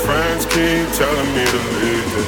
[0.00, 2.27] Friends keep telling me to leave this.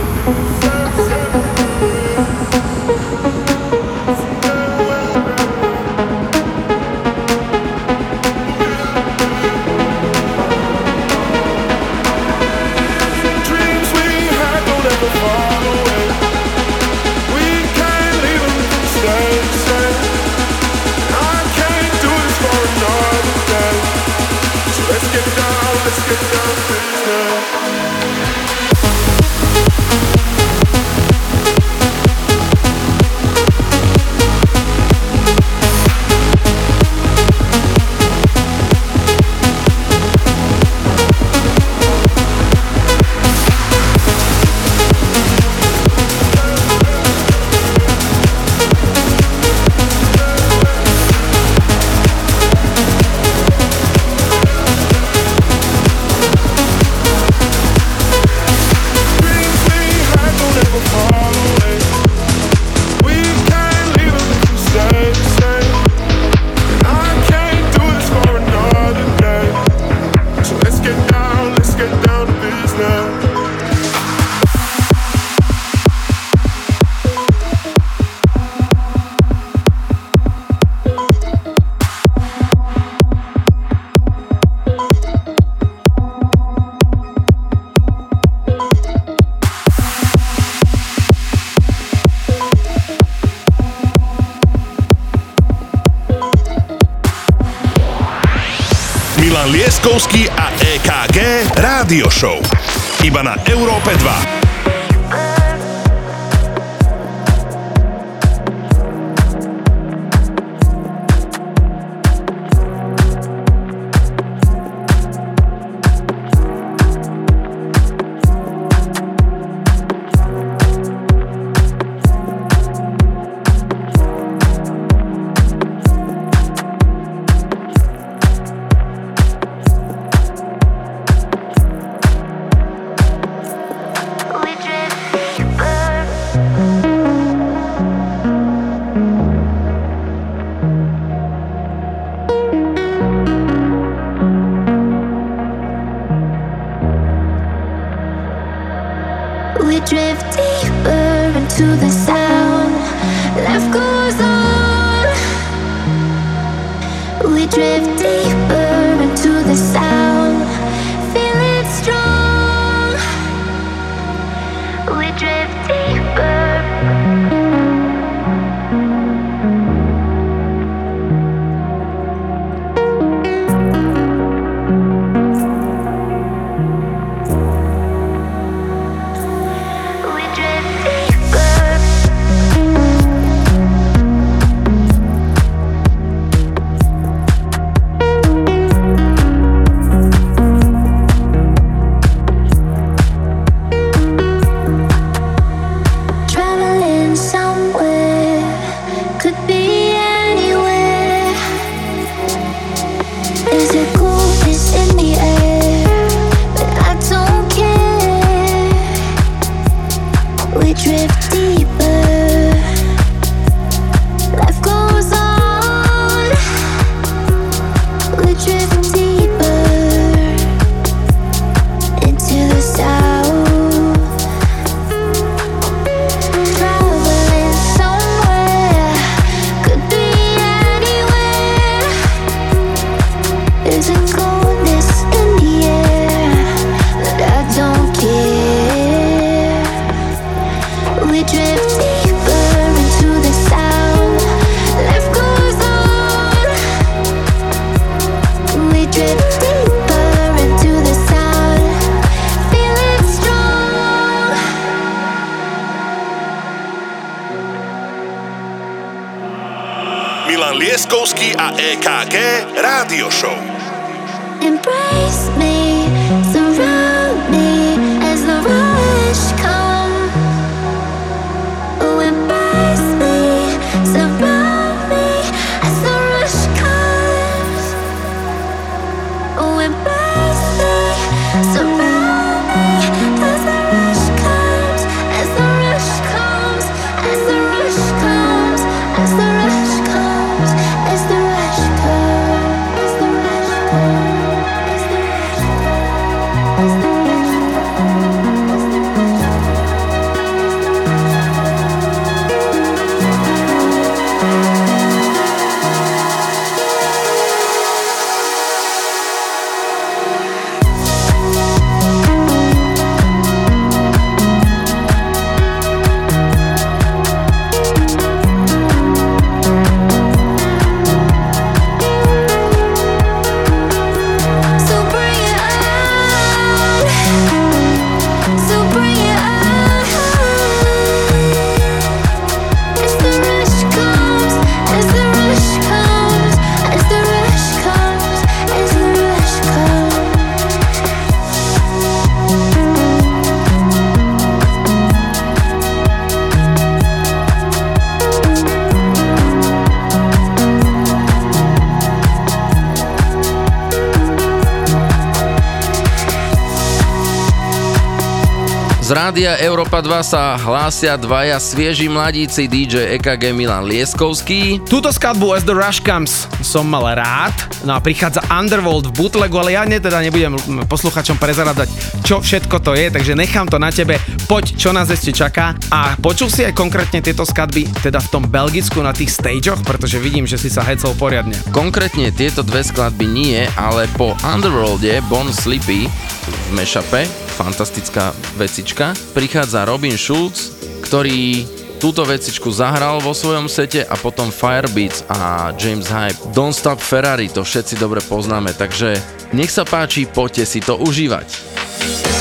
[359.11, 359.35] Z rádia
[359.71, 364.59] Európa 2 sa hlásia dvaja svieži mladíci DJ EKG Milan Lieskovský.
[364.67, 367.31] Túto skladbu As the Rush Comes som mal rád,
[367.63, 370.35] no a prichádza Underworld v bootlegu, ale ja ne, teda nebudem
[370.67, 371.71] posluchačom prezradať,
[372.03, 373.95] čo všetko to je, takže nechám to na tebe,
[374.27, 378.27] poď, čo nás ešte čaká a počul si aj konkrétne tieto skladby, teda v tom
[378.27, 381.39] Belgicku na tých stageoch, pretože vidím, že si sa hecol poriadne.
[381.55, 387.07] Konkrétne tieto dve skladby nie, ale po Underworlde Bon Sleepy v mashupe,
[387.39, 390.53] fantastická vecička, prichádza Robin Schulz,
[390.85, 391.45] ktorý
[391.81, 396.29] túto vecičku zahral vo svojom sete a potom Firebeats a James Hype.
[396.29, 398.93] Don't Stop Ferrari, to všetci dobre poznáme, takže
[399.33, 402.20] nech sa páči, poďte si to užívať.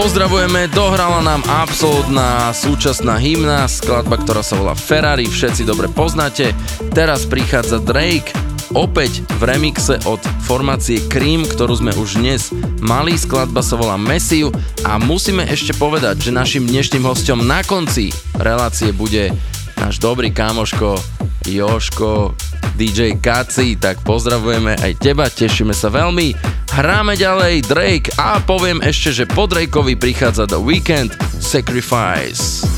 [0.00, 6.56] Pozdravujeme, dohrala nám absolútna súčasná hymna, skladba, ktorá sa volá Ferrari, všetci dobre poznáte.
[6.96, 8.32] Teraz prichádza Drake,
[8.72, 10.16] opäť v remixe od
[10.48, 12.48] formácie Cream, ktorú sme už dnes
[12.80, 13.12] mali.
[13.12, 14.48] Skladba sa volá Massive
[14.88, 18.08] a musíme ešte povedať, že našim dnešným hostom na konci
[18.40, 19.36] relácie bude
[19.76, 20.96] náš dobrý kámoško
[21.44, 22.32] Joško
[22.80, 26.49] DJ Kaci, tak pozdravujeme aj teba, tešíme sa veľmi.
[26.70, 32.69] Hráme ďalej Drake a poviem ešte, že po Drakeovi prichádza The Weekend Sacrifice.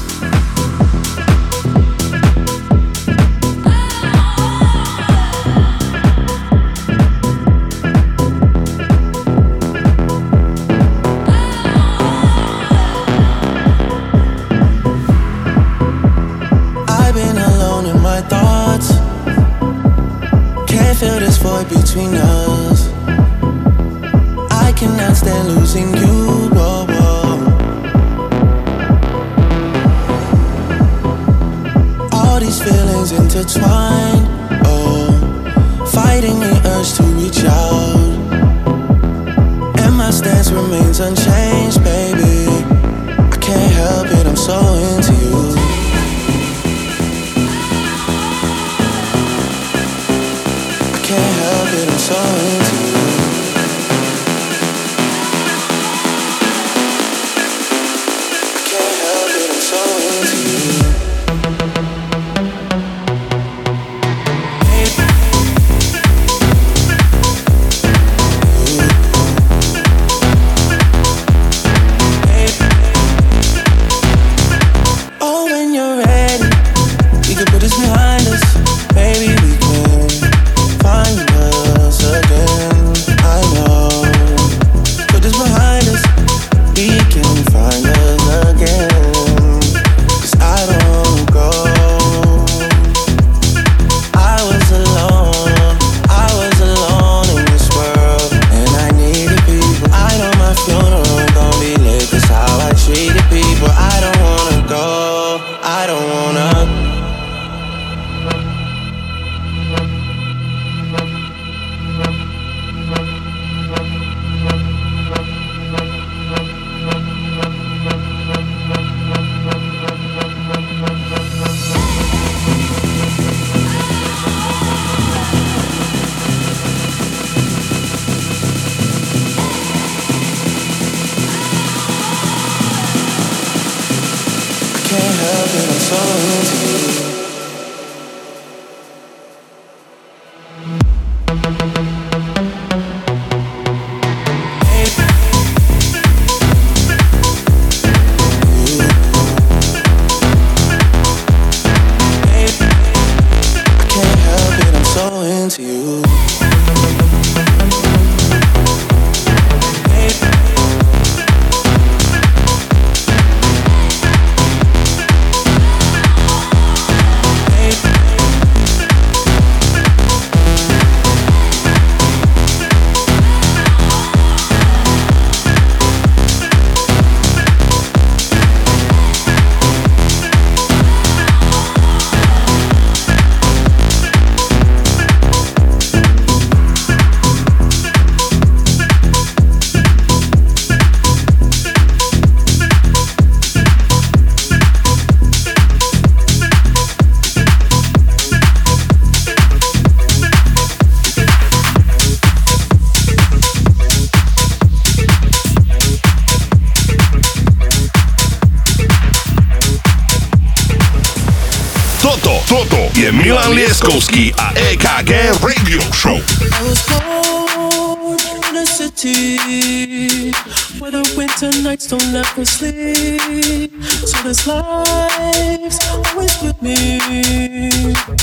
[213.83, 216.21] Laskowski, a EKG Radio Show.
[216.53, 220.31] I was born in a city
[220.79, 223.73] where the winter nights don't ever sleep.
[223.83, 226.99] So this life's always with me.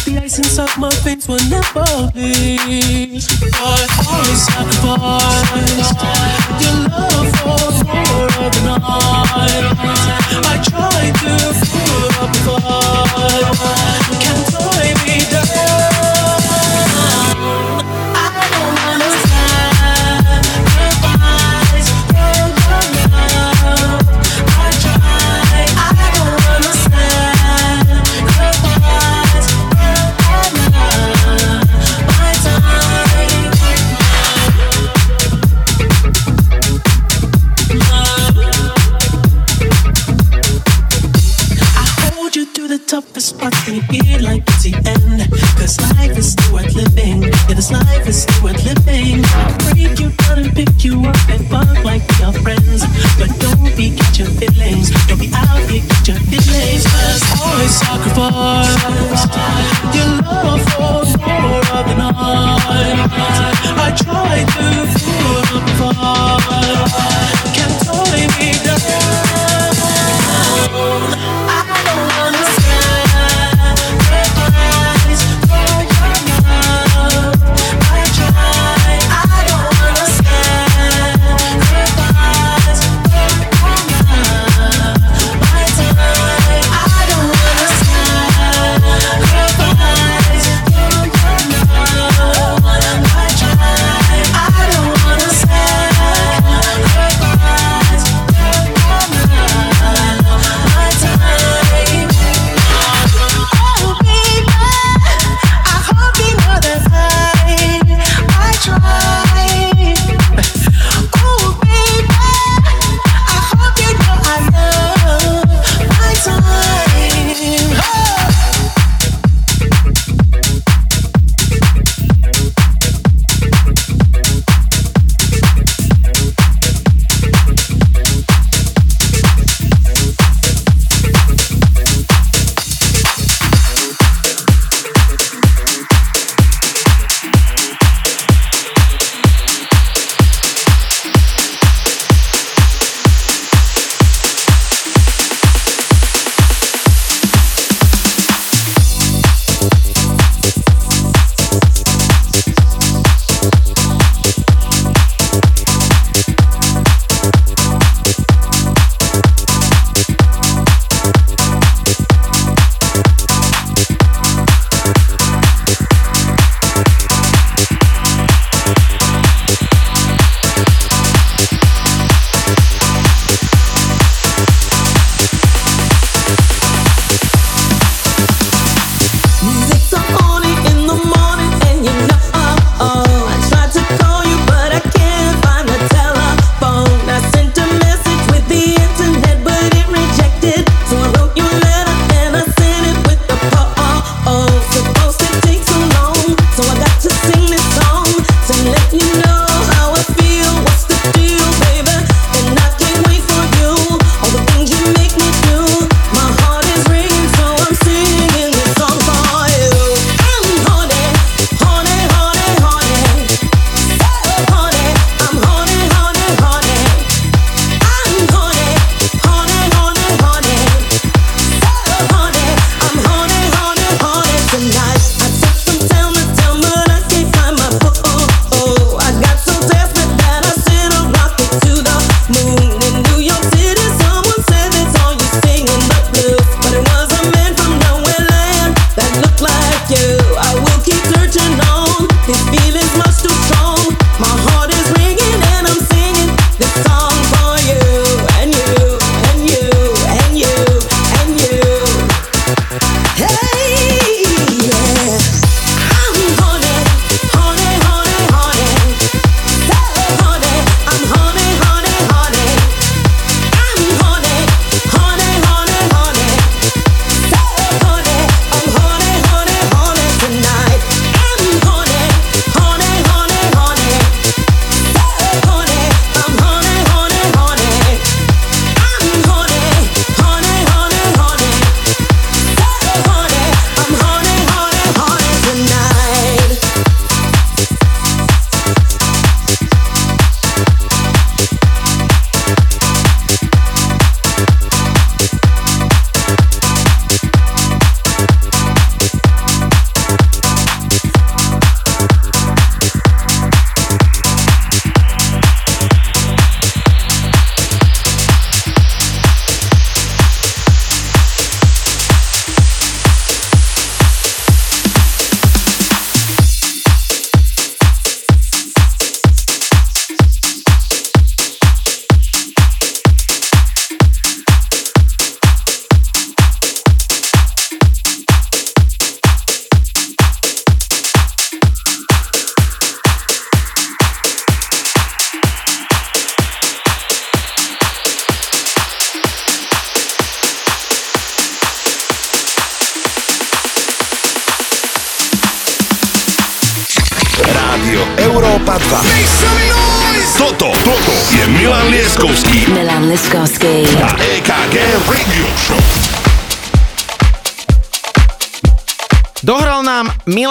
[0.05, 3.23] The ice inside my veins will never bleed.
[3.51, 6.08] But always sacrificed.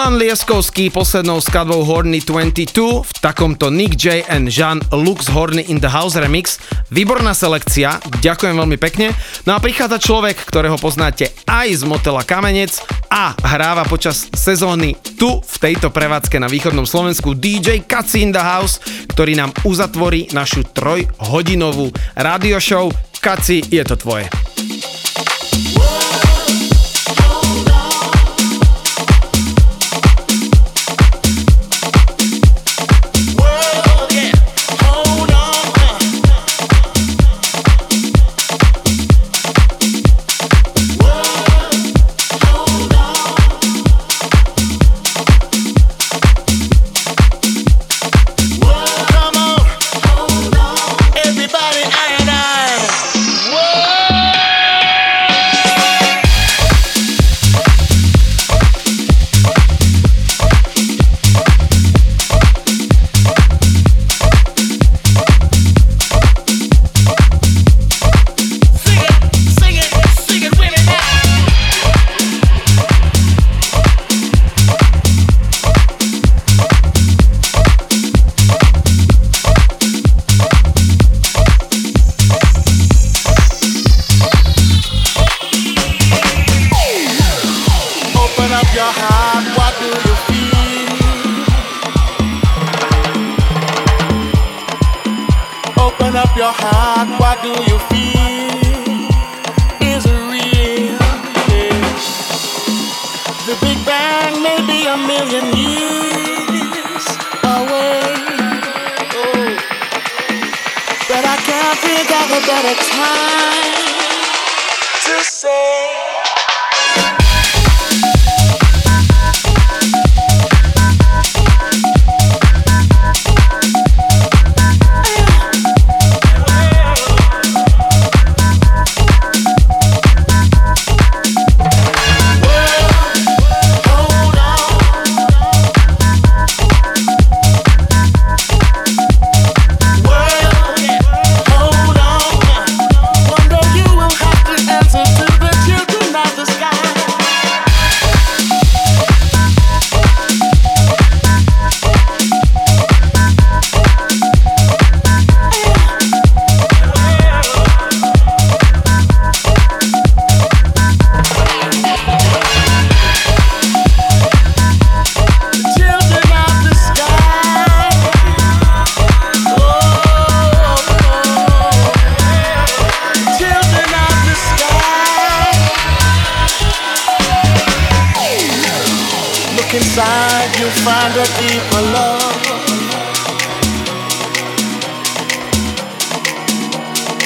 [0.09, 5.77] Milan Lieskovský poslednou skladbou Horny 22 v takomto Nick J and Jean Lux Horny in
[5.77, 6.57] the House remix.
[6.89, 9.13] Výborná selekcia, ďakujem veľmi pekne.
[9.45, 12.81] No a prichádza človek, ktorého poznáte aj z motela Kamenec
[13.13, 18.41] a hráva počas sezóny tu v tejto prevádzke na východnom Slovensku DJ Kaci in the
[18.41, 18.81] House,
[19.13, 22.89] ktorý nám uzatvorí našu trojhodinovú radio show.
[23.21, 24.48] Kaci, je to tvoje.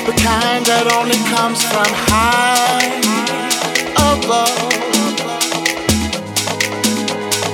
[0.06, 2.92] The kind that only comes from high
[4.12, 4.52] above.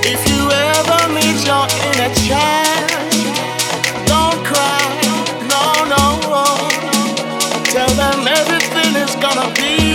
[0.02, 2.90] If you ever meet your inner child,
[4.10, 4.82] don't cry,
[5.46, 5.62] no,
[5.94, 6.02] no.
[7.70, 9.89] Tell them everything is gonna be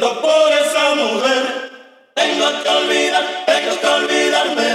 [0.00, 1.70] Por esa mujer,
[2.14, 4.67] tengo que olvidar, tengo que olvidarme.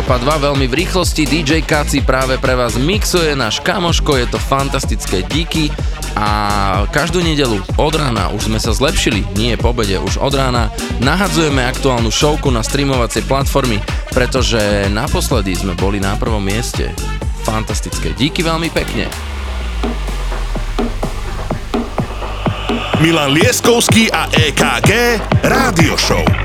[0.00, 1.28] Európa 2 veľmi v rýchlosti.
[1.28, 5.68] DJ Kaci práve pre vás mixuje náš kamoško, je to fantastické díky
[6.16, 10.72] a každú nedelu od rána už sme sa zlepšili, nie po obede, už od rána
[11.04, 13.76] nahadzujeme aktuálnu showku na streamovacie platformy,
[14.08, 16.96] pretože naposledy sme boli na prvom mieste.
[17.44, 19.04] Fantastické, díky veľmi pekne.
[23.04, 26.39] Milan Lieskovský a EKG Rádio Show.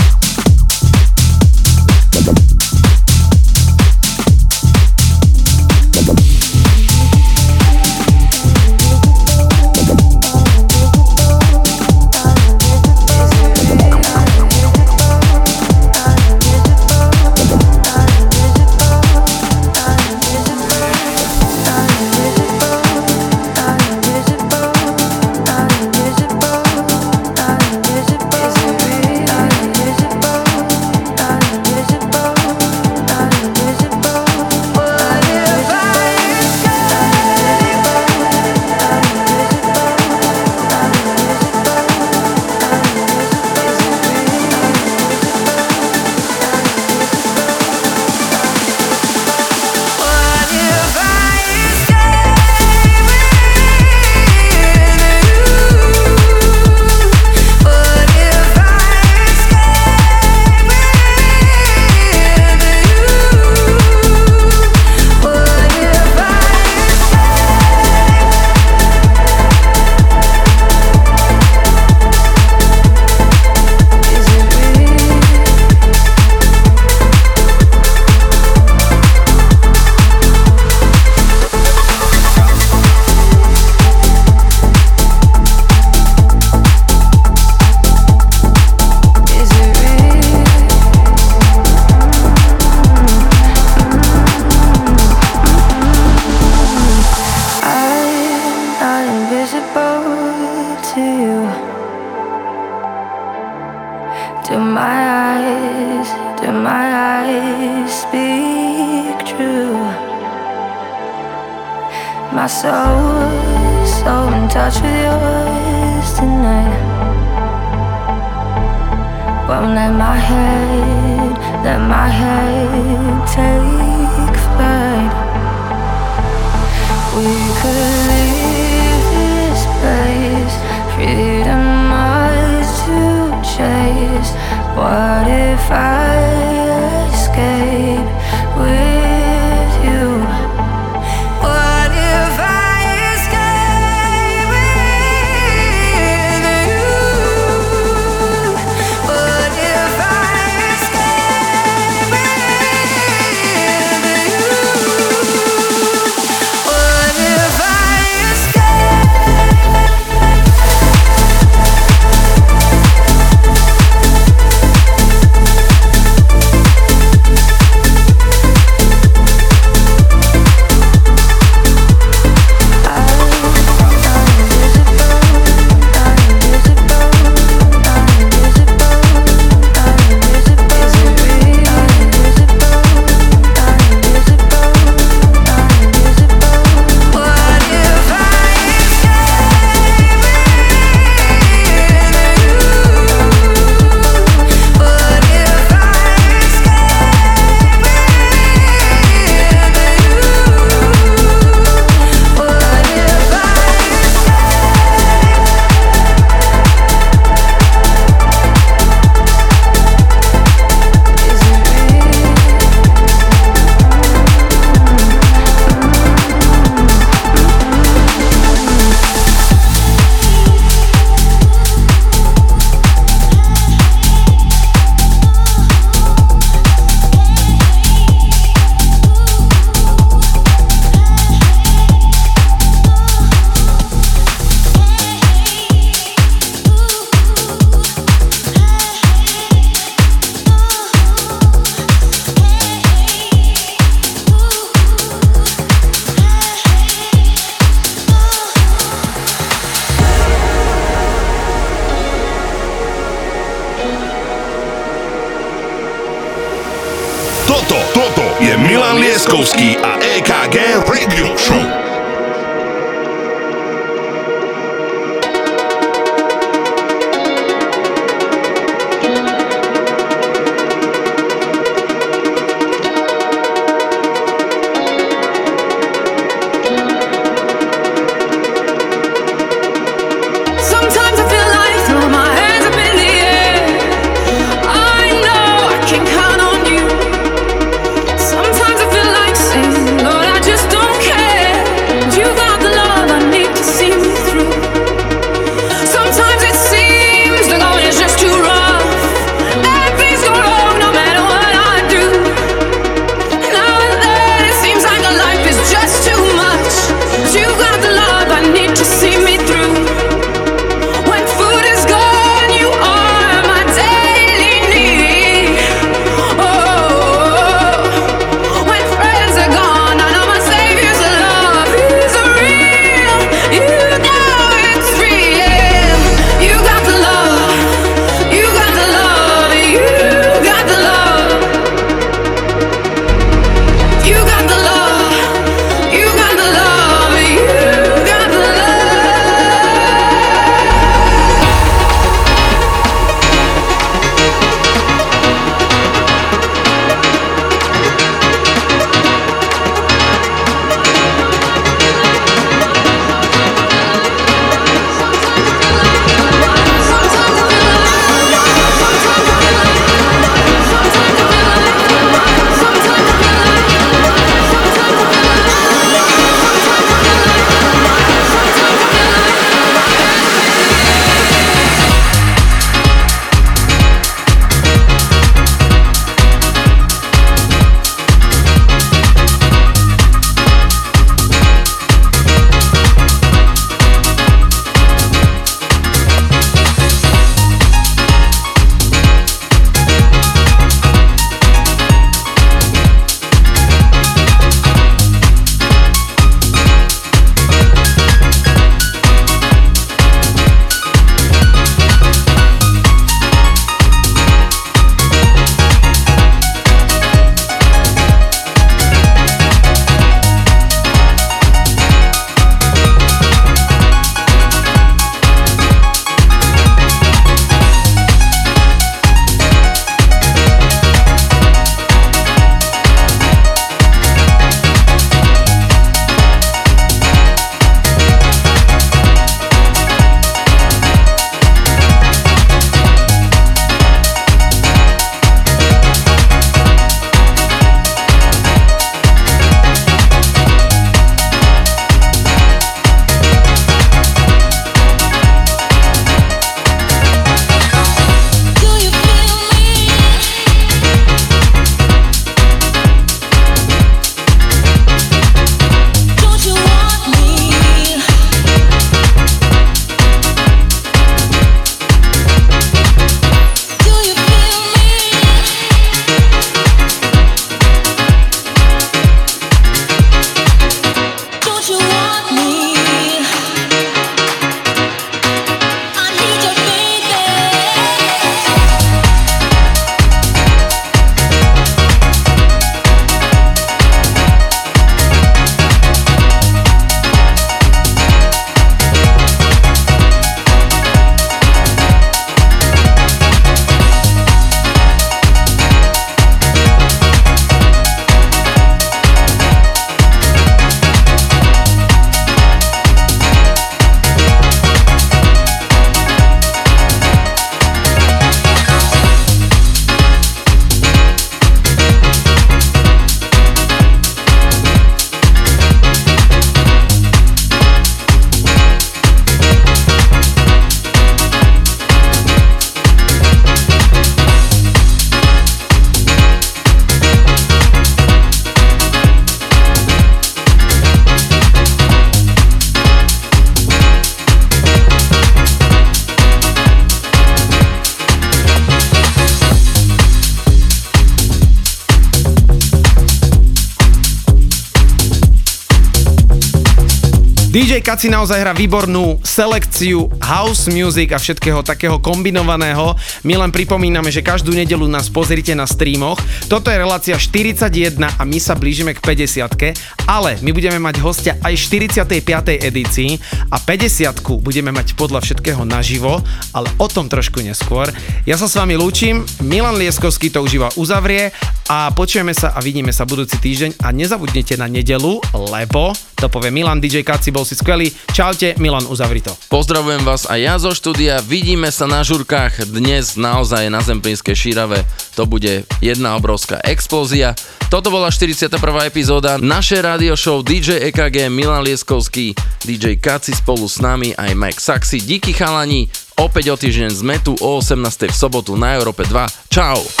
[547.81, 552.93] Kaci naozaj hrá výbornú selekciu house music a všetkého takého kombinovaného.
[553.25, 556.21] My len pripomíname, že každú nedelu nás pozrite na streamoch.
[556.45, 559.73] Toto je relácia 41 a my sa blížime k 50
[560.05, 562.21] ale my budeme mať hostia aj 45.
[562.61, 563.17] edícii
[563.49, 566.21] a 50 budeme mať podľa všetkého naživo,
[566.53, 567.89] ale o tom trošku neskôr.
[568.29, 571.33] Ja sa s vami lúčim, Milan Lieskovský to už uzavrie
[571.65, 576.53] a počujeme sa a vidíme sa budúci týždeň a nezabudnite na nedelu, lebo to povie
[576.53, 577.89] Milan, DJ Kaci, bol si skvelý.
[578.13, 579.33] Čaute, Milan, uzavri to.
[579.49, 584.85] Pozdravujem vás aj ja zo štúdia, vidíme sa na žurkách dnes naozaj na Zemplínskej šírave,
[585.17, 587.33] to bude jedna obrovská explózia.
[587.73, 588.53] Toto bola 41.
[588.85, 594.61] epizóda našej radio show DJ EKG, Milan Lieskovský, DJ Kaci spolu s nami aj Mike
[594.61, 595.01] Saxy.
[595.01, 595.89] Díky chalani,
[596.21, 598.13] opäť o týždeň sme tu o 18.
[598.13, 599.49] v sobotu na Európe 2.
[599.49, 600.00] Čau!